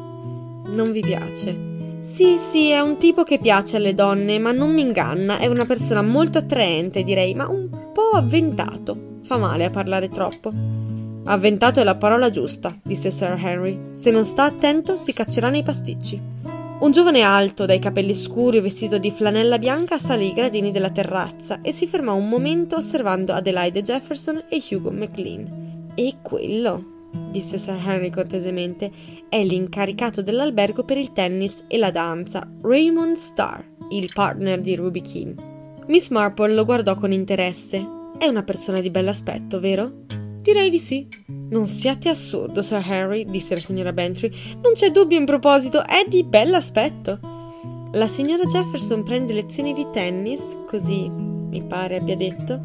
[0.66, 1.70] Non vi piace?
[2.00, 5.38] Sì, sì, è un tipo che piace alle donne, ma non mi inganna.
[5.38, 9.10] È una persona molto attraente, direi, ma un po' avventato.
[9.22, 10.52] Fa male a parlare troppo.
[11.24, 13.78] Avventato è la parola giusta, disse Sir Henry.
[13.90, 16.20] Se non sta attento, si caccerà nei pasticci.
[16.80, 20.90] Un giovane alto, dai capelli scuri e vestito di flanella bianca, salì i gradini della
[20.90, 25.92] terrazza e si fermò un momento osservando Adelaide Jefferson e Hugo McLean.
[25.94, 28.90] E quello, disse Sir Henry cortesemente,
[29.28, 35.02] è l'incaricato dell'albergo per il tennis e la danza, Raymond Starr, il partner di Ruby
[35.02, 35.34] Keane.
[35.86, 38.00] Miss Marple lo guardò con interesse.
[38.22, 40.04] È una persona di bell'aspetto, vero?
[40.42, 41.08] Direi di sì.
[41.26, 44.30] Non siate assurdo, Sir Henry, disse la signora Bantry.
[44.62, 47.18] Non c'è dubbio in proposito, è di bell'aspetto.
[47.94, 52.60] La signora Jefferson prende lezioni di tennis, così mi pare abbia detto,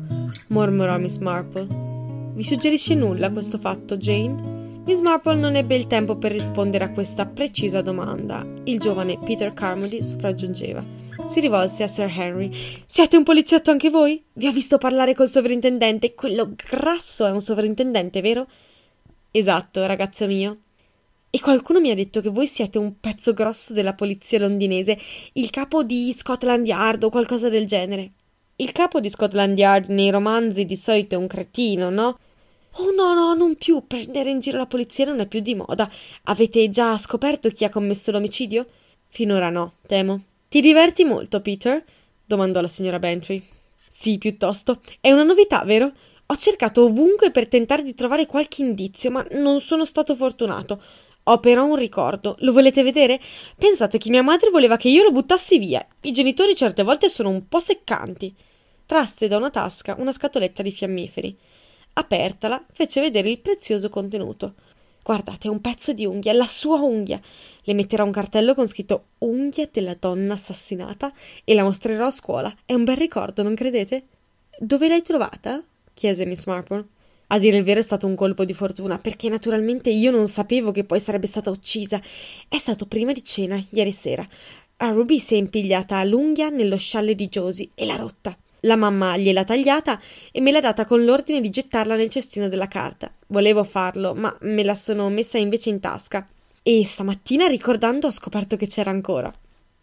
[0.50, 1.66] mormorò Miss Marple.
[2.36, 4.57] Vi suggerisce nulla questo fatto, Jane?
[4.88, 8.48] Miss Marple non ebbe il tempo per rispondere a questa precisa domanda.
[8.64, 10.82] Il giovane Peter Carmody sopraggiungeva.
[11.28, 12.50] Si rivolse a Sir Henry.
[12.86, 14.24] Siete un poliziotto anche voi?
[14.32, 16.14] Vi ho visto parlare col sovrintendente.
[16.14, 18.48] Quello grasso è un sovrintendente, vero?
[19.30, 20.60] Esatto, ragazzo mio.
[21.32, 24.98] E qualcuno mi ha detto che voi siete un pezzo grosso della polizia londinese,
[25.34, 28.12] il capo di Scotland Yard o qualcosa del genere.
[28.56, 32.18] Il capo di Scotland Yard nei romanzi di solito è un cretino, no?
[32.80, 33.86] Oh no, no, non più.
[33.88, 35.90] Prendere in giro la polizia non è più di moda.
[36.24, 38.68] Avete già scoperto chi ha commesso l'omicidio?
[39.08, 40.24] Finora no, temo.
[40.48, 41.84] Ti diverti molto, Peter?
[42.24, 43.44] domandò la signora Bantry.
[43.90, 44.82] Sì, piuttosto.
[45.02, 45.92] È una novità, vero?
[46.28, 50.82] Ho cercato ovunque per tentare di trovare qualche indizio, ma non sono stato fortunato.
[51.24, 52.36] Ho però un ricordo.
[52.40, 53.20] Lo volete vedere?
[53.58, 55.86] Pensate che mia madre voleva che io lo buttassi via.
[56.02, 58.34] I genitori certe volte sono un po' seccanti.
[58.86, 61.38] Trasse da una tasca una scatoletta di fiammiferi.
[62.00, 64.54] Apertala, fece vedere il prezioso contenuto.
[65.02, 67.20] Guardate, è un pezzo di unghia, la sua unghia.
[67.64, 71.12] Le metterò un cartello con scritto Unghia della donna assassinata
[71.44, 72.54] e la mostrerò a scuola.
[72.66, 74.06] È un bel ricordo, non credete?
[74.60, 75.64] Dove l'hai trovata?
[75.94, 76.86] chiese Miss Marple.
[77.28, 80.72] A dire il vero è stato un colpo di fortuna, perché naturalmente io non sapevo
[80.72, 82.00] che poi sarebbe stata uccisa.
[82.48, 84.26] È stato prima di cena, ieri sera.
[84.78, 88.38] A Ruby si è impigliata l'unghia nello scialle di Josie e l'ha rotta.
[88.62, 90.00] La mamma gliel'ha tagliata
[90.32, 93.14] e me l'ha data con l'ordine di gettarla nel cestino della carta.
[93.28, 96.26] Volevo farlo, ma me la sono messa invece in tasca.
[96.64, 99.32] E stamattina, ricordando, ho scoperto che c'era ancora.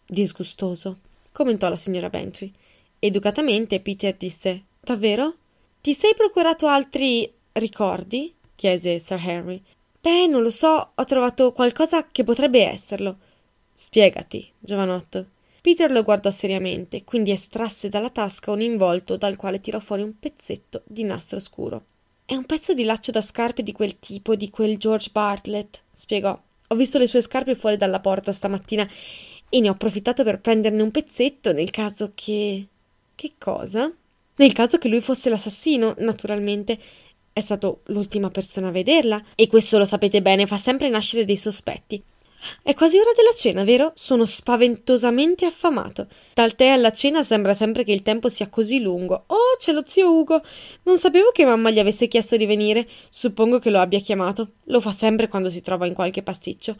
[0.05, 0.99] Disgustoso,
[1.31, 2.51] commentò la signora Bentry.
[2.99, 5.35] Educatamente Peter disse: Davvero?
[5.81, 8.33] Ti sei procurato altri ricordi?
[8.55, 9.61] chiese Sir Henry.
[10.01, 13.17] Beh, non lo so, ho trovato qualcosa che potrebbe esserlo.
[13.73, 15.25] Spiegati, giovanotto.
[15.65, 20.19] Peter lo guardò seriamente, quindi estrasse dalla tasca un involto dal quale tirò fuori un
[20.19, 21.85] pezzetto di nastro scuro.
[22.23, 26.39] È un pezzo di laccio da scarpe di quel tipo, di quel George Bartlett, spiegò.
[26.67, 28.87] Ho visto le sue scarpe fuori dalla porta stamattina
[29.49, 32.67] e ne ho approfittato per prenderne un pezzetto nel caso che.
[33.15, 33.91] Che cosa?
[34.35, 36.77] Nel caso che lui fosse l'assassino, naturalmente.
[37.33, 41.37] È stato l'ultima persona a vederla e questo lo sapete bene, fa sempre nascere dei
[41.37, 42.03] sospetti.
[42.61, 43.91] È quasi ora della cena, vero?
[43.95, 46.07] Sono spaventosamente affamato.
[46.33, 49.23] Dal tè alla cena sembra sempre che il tempo sia così lungo.
[49.27, 50.41] Oh, c'è lo zio Ugo.
[50.83, 52.87] Non sapevo che mamma gli avesse chiesto di venire.
[53.09, 54.53] Suppongo che lo abbia chiamato.
[54.65, 56.75] Lo fa sempre quando si trova in qualche pasticcio.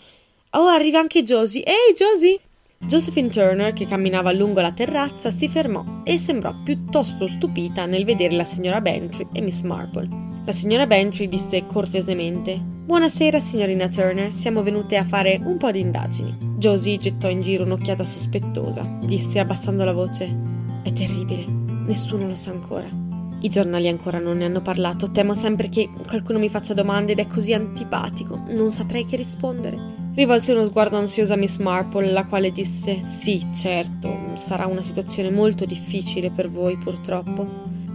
[0.52, 1.64] Oh, arriva anche Josie.
[1.64, 2.40] Ehi, Josie!
[2.88, 8.36] Josephine Turner, che camminava lungo la terrazza, si fermò e sembrò piuttosto stupita nel vedere
[8.36, 10.08] la signora Bantry e Miss Marple.
[10.46, 15.80] La signora Bentry disse cortesemente: Buonasera, signorina Turner, siamo venute a fare un po' di
[15.80, 16.38] indagini.
[16.58, 20.32] Josie gettò in giro un'occhiata sospettosa, disse abbassando la voce:
[20.84, 21.44] È terribile,
[21.88, 22.86] nessuno lo sa ancora.
[23.42, 27.20] I giornali ancora non ne hanno parlato, temo sempre che qualcuno mi faccia domande ed
[27.20, 30.04] è così antipatico, non saprei che rispondere.
[30.16, 35.30] Rivolse uno sguardo ansioso a Miss Marple, la quale disse: Sì, certo, sarà una situazione
[35.30, 37.46] molto difficile per voi, purtroppo.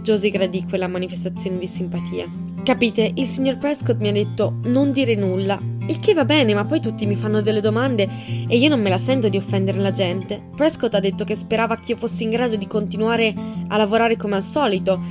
[0.03, 2.29] Josie gradì quella manifestazione di simpatia.
[2.63, 6.63] Capite, il signor Prescott mi ha detto non dire nulla, il che va bene, ma
[6.63, 8.07] poi tutti mi fanno delle domande
[8.47, 10.39] e io non me la sento di offendere la gente.
[10.55, 13.33] Prescott ha detto che sperava che io fossi in grado di continuare
[13.67, 15.01] a lavorare come al solito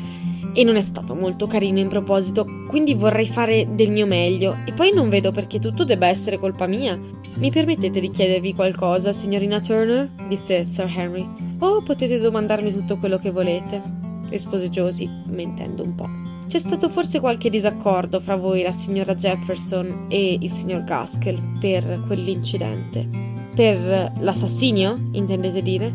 [0.53, 4.73] e non è stato molto carino in proposito, quindi vorrei fare del mio meglio e
[4.73, 6.99] poi non vedo perché tutto debba essere colpa mia.
[7.35, 10.11] Mi permettete di chiedervi qualcosa, signorina Turner?
[10.29, 11.27] disse Sir Henry.
[11.61, 13.81] O potete domandarmi tutto quello che volete
[14.29, 16.09] rispose Josie, mentendo un po'.
[16.47, 22.03] C'è stato forse qualche disaccordo fra voi, la signora Jefferson e il signor Gaskell, per
[22.07, 23.09] quell'incidente.
[23.55, 25.95] Per l'assassinio, intendete dire?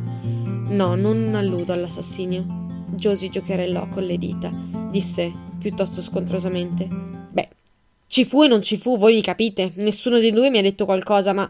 [0.69, 2.64] No, non alludo all'assassinio.
[2.95, 4.49] Josie giocherellò con le dita.
[4.89, 6.87] Disse, piuttosto scontrosamente.
[7.31, 7.49] Beh,
[8.07, 9.71] ci fu e non ci fu, voi mi capite.
[9.75, 11.49] Nessuno dei due mi ha detto qualcosa, ma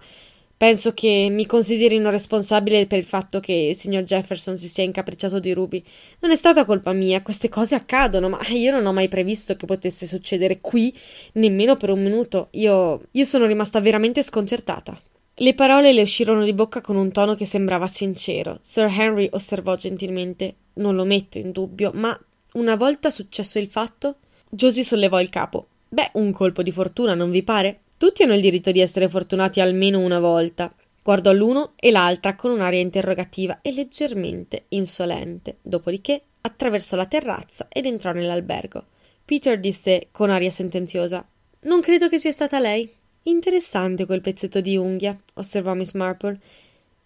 [0.58, 5.38] Penso che mi considerino responsabile per il fatto che il signor Jefferson si sia incapricciato
[5.40, 5.84] di Ruby.
[6.20, 9.66] Non è stata colpa mia, queste cose accadono, ma io non ho mai previsto che
[9.66, 10.98] potesse succedere qui,
[11.34, 12.48] nemmeno per un minuto.
[12.52, 13.02] Io.
[13.12, 14.98] io sono rimasta veramente sconcertata.
[15.38, 18.58] Le parole le uscirono di bocca con un tono che sembrava sincero.
[18.62, 22.18] Sir Henry osservò gentilmente: Non lo metto in dubbio, ma
[22.54, 24.20] una volta successo il fatto.
[24.50, 25.68] Josie sollevò il capo.
[25.90, 27.82] Beh, un colpo di fortuna, non vi pare?
[27.98, 30.74] Tutti hanno il diritto di essere fortunati almeno una volta.
[31.04, 35.58] Guardò l'uno e l'altra con un'aria interrogativa e leggermente insolente.
[35.62, 38.86] Dopodiché attraversò la terrazza ed entrò nell'albergo.
[39.26, 41.28] Peter disse con aria sentenziosa:
[41.64, 42.90] Non credo che sia stata lei.
[43.28, 46.40] Interessante quel pezzetto di unghia, osservò Miss Marple.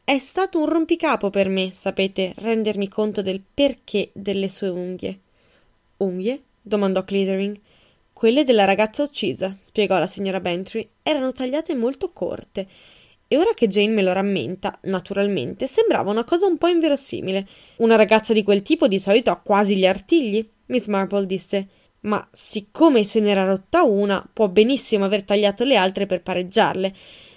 [0.04, 5.18] È stato un rompicapo per me, sapete, rendermi conto del perché delle sue unghie.
[5.98, 6.44] Unghie?
[6.62, 7.58] domandò Clithering.
[8.12, 12.68] Quelle della ragazza uccisa, spiegò la signora Bentry, erano tagliate molto corte.
[13.26, 17.48] E ora che Jane me lo rammenta, naturalmente, sembrava una cosa un po' inverosimile.
[17.78, 20.46] Una ragazza di quel tipo di solito ha quasi gli artigli.
[20.66, 21.70] Miss Marple disse:
[22.02, 26.94] Ma siccome se n'era rotta una, può benissimo aver tagliato le altre per pareggiarle.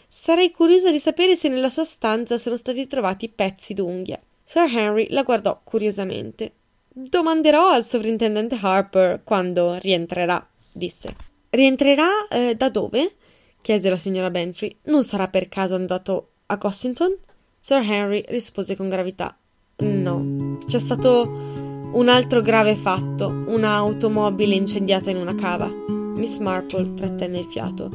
[0.09, 4.21] Sarei curiosa di sapere se nella sua stanza sono stati trovati pezzi d'unghia.
[4.45, 6.53] Sir Henry la guardò curiosamente.
[6.89, 11.15] Domanderò al sovrintendente Harper quando rientrerà disse.
[11.51, 13.15] Rientrerà eh, da dove?
[13.63, 14.77] chiese la signora Bentry.
[14.85, 17.17] Non sarà per caso andato a Cossington?
[17.59, 19.37] Sir Henry rispose con gravità.
[19.77, 21.52] No, c'è stato
[21.93, 25.71] un altro grave fatto, un'automobile incendiata in una cava.
[25.89, 27.91] Miss Marple trattenne il fiato.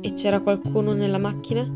[0.00, 1.66] E c'era qualcuno nella macchina?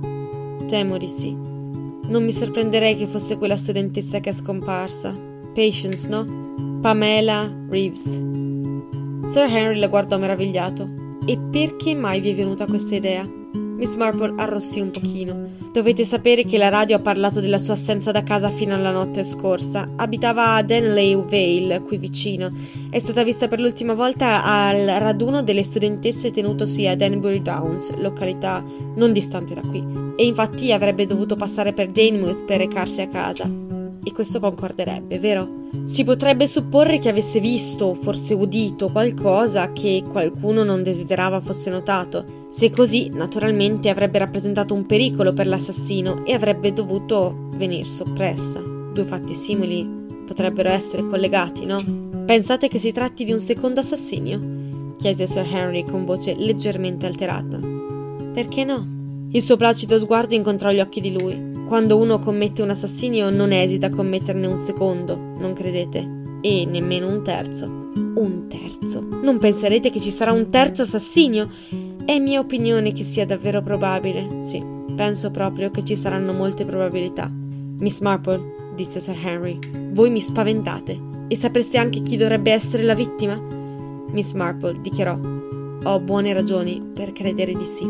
[0.66, 1.32] Temo di sì.
[1.34, 5.16] Non mi sorprenderei che fosse quella studentessa che è scomparsa.
[5.52, 6.78] Patience, no?
[6.80, 8.22] Pamela Reeves.
[9.22, 10.88] Sir Henry la guardò meravigliato.
[11.26, 13.28] E perché mai vi è venuta questa idea?
[13.76, 15.48] Miss Marple arrossì un pochino.
[15.72, 19.22] Dovete sapere che la radio ha parlato della sua assenza da casa fino alla notte
[19.24, 19.90] scorsa.
[19.96, 22.52] Abitava a Denley Vale, qui vicino.
[22.90, 28.64] È stata vista per l'ultima volta al raduno delle studentesse tenutosi a Danbury Downs, località
[28.94, 29.84] non distante da qui.
[30.16, 33.50] E infatti avrebbe dovuto passare per Danmouth per recarsi a casa
[34.04, 35.62] e questo concorderebbe, vero?
[35.84, 42.43] Si potrebbe supporre che avesse visto forse udito qualcosa che qualcuno non desiderava fosse notato.
[42.56, 48.60] Se così, naturalmente avrebbe rappresentato un pericolo per l'assassino e avrebbe dovuto venir soppressa.
[48.60, 49.84] Due fatti simili
[50.24, 51.82] potrebbero essere collegati, no?
[52.24, 54.94] Pensate che si tratti di un secondo assassinio?
[54.98, 57.58] chiese Sir Henry con voce leggermente alterata.
[58.32, 58.86] Perché no?
[59.32, 61.64] Il suo placido sguardo incontrò gli occhi di lui.
[61.66, 66.38] Quando uno commette un assassinio non esita a commetterne un secondo, non credete?
[66.40, 67.66] E nemmeno un terzo.
[67.66, 69.04] Un terzo.
[69.22, 71.50] Non penserete che ci sarà un terzo assassinio?
[72.06, 74.42] È mia opinione che sia davvero probabile.
[74.42, 74.62] Sì,
[74.94, 77.30] penso proprio che ci saranno molte probabilità.
[77.32, 79.58] Miss Marple, disse Sir Henry,
[79.90, 81.00] voi mi spaventate.
[81.28, 83.40] E sapreste anche chi dovrebbe essere la vittima?
[83.40, 85.18] Miss Marple dichiarò.
[85.84, 87.84] Ho buone ragioni per credere di sì.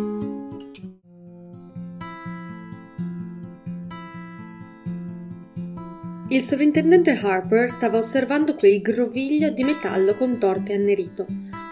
[6.28, 11.26] Il sovrintendente Harper stava osservando quel groviglio di metallo contorto e annerito.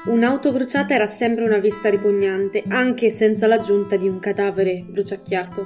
[0.04, 5.64] Un'auto bruciata era sempre una vista ripugnante, anche senza l'aggiunta di un cadavere bruciacchiato.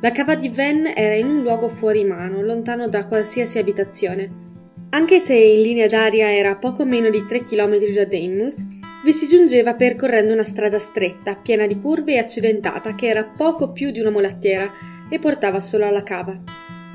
[0.00, 4.30] La cava di Van era in un luogo fuori mano, lontano da qualsiasi abitazione.
[4.90, 8.66] Anche se in linea d'aria era poco meno di 3 km da Daymonth,
[9.04, 13.72] Vi si giungeva percorrendo una strada stretta, piena di curve e accidentata, che era poco
[13.72, 14.70] più di una mulattiera
[15.08, 16.40] e portava solo alla cava.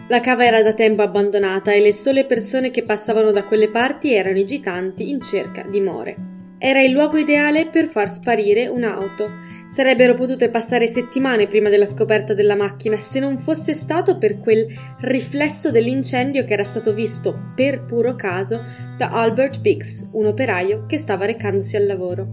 [0.08, 4.14] La cava era da tempo abbandonata e le sole persone che passavano da quelle parti
[4.14, 6.37] erano i gitanti in cerca di more.
[6.60, 9.30] Era il luogo ideale per far sparire un'auto.
[9.68, 14.66] Sarebbero potute passare settimane prima della scoperta della macchina se non fosse stato per quel
[15.02, 18.64] riflesso dell'incendio che era stato visto per puro caso
[18.98, 22.28] da Albert Biggs, un operaio che stava recandosi al lavoro.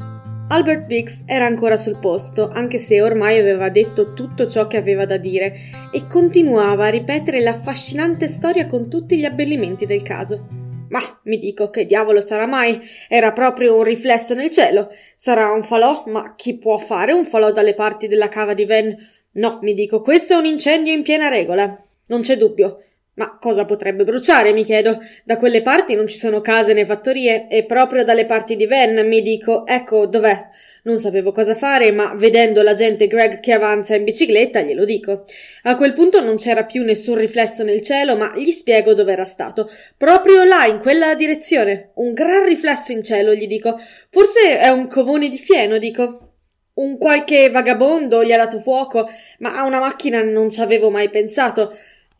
[0.49, 5.05] Albert Biggs era ancora sul posto, anche se ormai aveva detto tutto ciò che aveva
[5.05, 5.55] da dire,
[5.93, 10.64] e continuava a ripetere l'affascinante storia con tutti gli abbellimenti del caso.
[10.89, 12.81] Ma mi dico che diavolo sarà mai?
[13.09, 14.91] Era proprio un riflesso nel cielo.
[15.17, 16.05] Sarà un falò?
[16.07, 18.97] Ma chi può fare un falò dalle parti della cava di Ven?
[19.33, 21.83] No, mi dico, questo è un incendio in piena regola.
[22.07, 22.83] Non c'è dubbio.
[23.17, 25.01] Ma cosa potrebbe bruciare, mi chiedo?
[25.25, 29.07] Da quelle parti non ci sono case né fattorie, e proprio dalle parti di Van
[29.07, 30.49] mi dico, ecco, dov'è?
[30.83, 35.25] Non sapevo cosa fare, ma vedendo l'agente Greg che avanza in bicicletta, glielo dico.
[35.63, 39.25] A quel punto non c'era più nessun riflesso nel cielo, ma gli spiego dove era
[39.25, 39.71] stato.
[39.97, 41.93] Proprio là, in quella direzione.
[41.95, 43.81] Un gran riflesso in cielo, gli dico.
[44.11, 46.33] Forse è un covone di fieno, dico.
[46.75, 49.09] Un qualche vagabondo gli ha dato fuoco,
[49.39, 51.75] ma a una macchina non ci avevo mai pensato.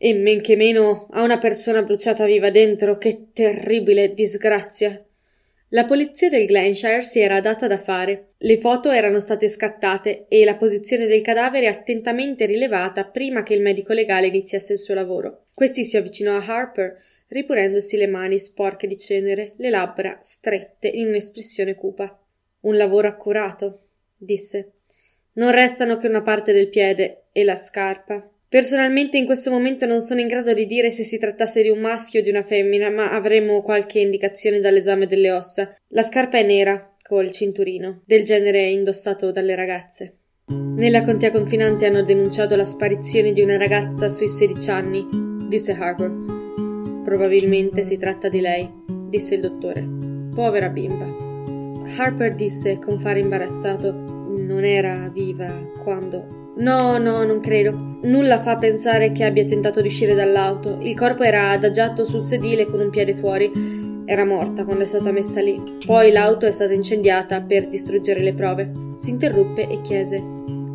[0.05, 5.03] E men che meno a una persona bruciata viva dentro, che terribile disgrazia.
[5.69, 8.33] La polizia del Glenshire si era data da fare.
[8.37, 13.63] Le foto erano state scattate e la posizione del cadavere attentamente rilevata prima che il
[13.63, 15.45] medico legale iniziasse il suo lavoro.
[15.55, 21.07] Questi si avvicinò a Harper, ripulendosi le mani sporche di cenere, le labbra strette in
[21.07, 22.15] un'espressione cupa.
[22.59, 24.73] Un lavoro accurato, disse.
[25.33, 28.29] Non restano che una parte del piede e la scarpa.
[28.55, 31.79] Personalmente in questo momento non sono in grado di dire se si trattasse di un
[31.79, 35.75] maschio o di una femmina, ma avremo qualche indicazione dall'esame delle ossa.
[35.89, 40.19] La scarpa è nera, col cinturino, del genere indossato dalle ragazze.
[40.47, 45.05] Nella contea confinante hanno denunciato la sparizione di una ragazza sui 16 anni,
[45.49, 46.13] disse Harper.
[47.03, 48.65] Probabilmente si tratta di lei,
[49.09, 49.85] disse il dottore.
[50.33, 51.83] Povera bimba.
[51.97, 55.51] Harper disse con fare imbarazzato: Non era viva
[55.83, 57.97] quando No, no, non credo.
[58.03, 60.77] Nulla fa pensare che abbia tentato di uscire dall'auto.
[60.81, 63.51] Il corpo era adagiato sul sedile con un piede fuori.
[64.05, 65.61] Era morta quando è stata messa lì.
[65.85, 68.71] Poi l'auto è stata incendiata per distruggere le prove.
[68.95, 70.23] Si interruppe e chiese: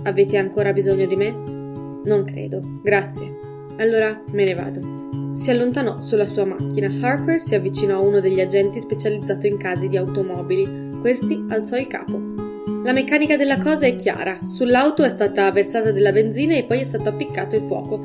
[0.02, 1.30] Avete ancora bisogno di me?
[1.30, 2.60] Non credo.
[2.82, 3.38] Grazie.
[3.78, 4.98] Allora me ne vado.
[5.32, 6.92] Si allontanò sulla sua macchina.
[7.00, 10.98] Harper si avvicinò a uno degli agenti specializzato in casi di automobili.
[11.00, 12.49] Questi alzò il capo.
[12.84, 14.40] La meccanica della cosa è chiara.
[14.42, 18.00] Sull'auto è stata versata della benzina e poi è stato appiccato il fuoco.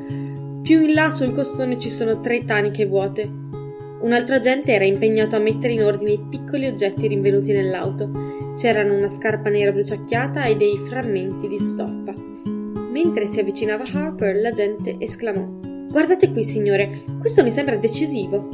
[0.62, 3.30] Più in là sul costone ci sono tre taniche vuote.
[4.02, 8.10] Un altro agente era impegnato a mettere in ordine i piccoli oggetti rinvenuti nell'auto.
[8.56, 12.14] C'erano una scarpa nera bruciacchiata e dei frammenti di stoffa.
[12.92, 15.46] Mentre si avvicinava Harper, l'agente esclamò:
[15.90, 18.48] Guardate qui, signore, questo mi sembra decisivo.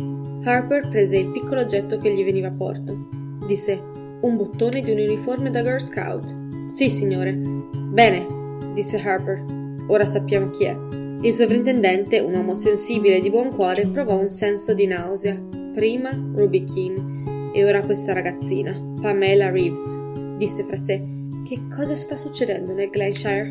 [0.43, 3.07] Harper prese il piccolo oggetto che gli veniva a porto.
[3.45, 3.81] Disse:
[4.21, 6.65] un bottone di un uniforme da Girl Scout.
[6.65, 7.33] Sì, signore.
[7.33, 9.43] Bene, disse Harper.
[9.87, 10.77] Ora sappiamo chi è.
[11.21, 15.39] Il sovrintendente, un uomo sensibile e di buon cuore, provò un senso di nausea.
[15.73, 19.99] Prima Ruby Keane e ora questa ragazzina, Pamela Reeves.
[20.37, 21.03] Disse fra sé:
[21.43, 23.49] Che cosa sta succedendo nel Glenshire?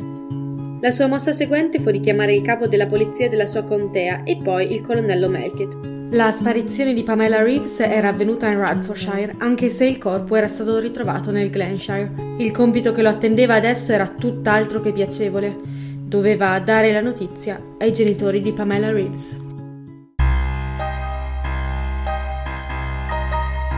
[0.81, 4.39] La sua mossa seguente fu di chiamare il capo della polizia della sua contea e
[4.39, 6.00] poi il colonnello Melkett.
[6.13, 10.81] La sparizione di Pamela Reeves era avvenuta in Radfordshire, anche se il corpo era stato
[10.81, 12.11] ritrovato nel Glenshire.
[12.39, 15.57] Il compito che lo attendeva adesso era tutt'altro che piacevole.
[16.03, 19.37] Doveva dare la notizia ai genitori di Pamela Reeves.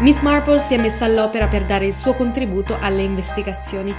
[0.00, 3.94] Miss Marple si è messa all'opera per dare il suo contributo alle investigazioni,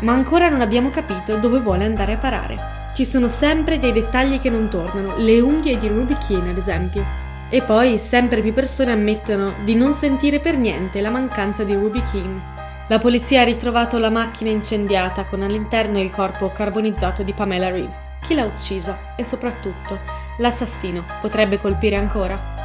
[0.00, 2.56] ma ancora non abbiamo capito dove vuole andare a parare.
[2.92, 7.27] Ci sono sempre dei dettagli che non tornano, le unghie di Ruby Keane ad esempio.
[7.50, 12.02] E poi sempre più persone ammettono di non sentire per niente la mancanza di Ruby
[12.02, 12.40] King.
[12.88, 18.10] La polizia ha ritrovato la macchina incendiata con all'interno il corpo carbonizzato di Pamela Reeves.
[18.20, 19.14] Chi l'ha uccisa?
[19.16, 19.98] E soprattutto,
[20.38, 22.56] l'assassino potrebbe colpire ancora?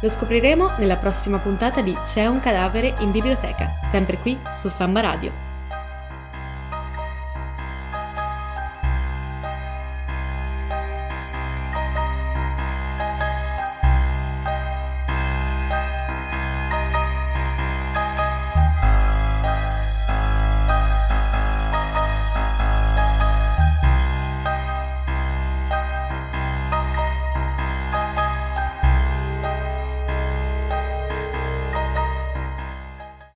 [0.00, 5.00] Lo scopriremo nella prossima puntata di C'è un cadavere in biblioteca, sempre qui su Samba
[5.00, 5.53] Radio.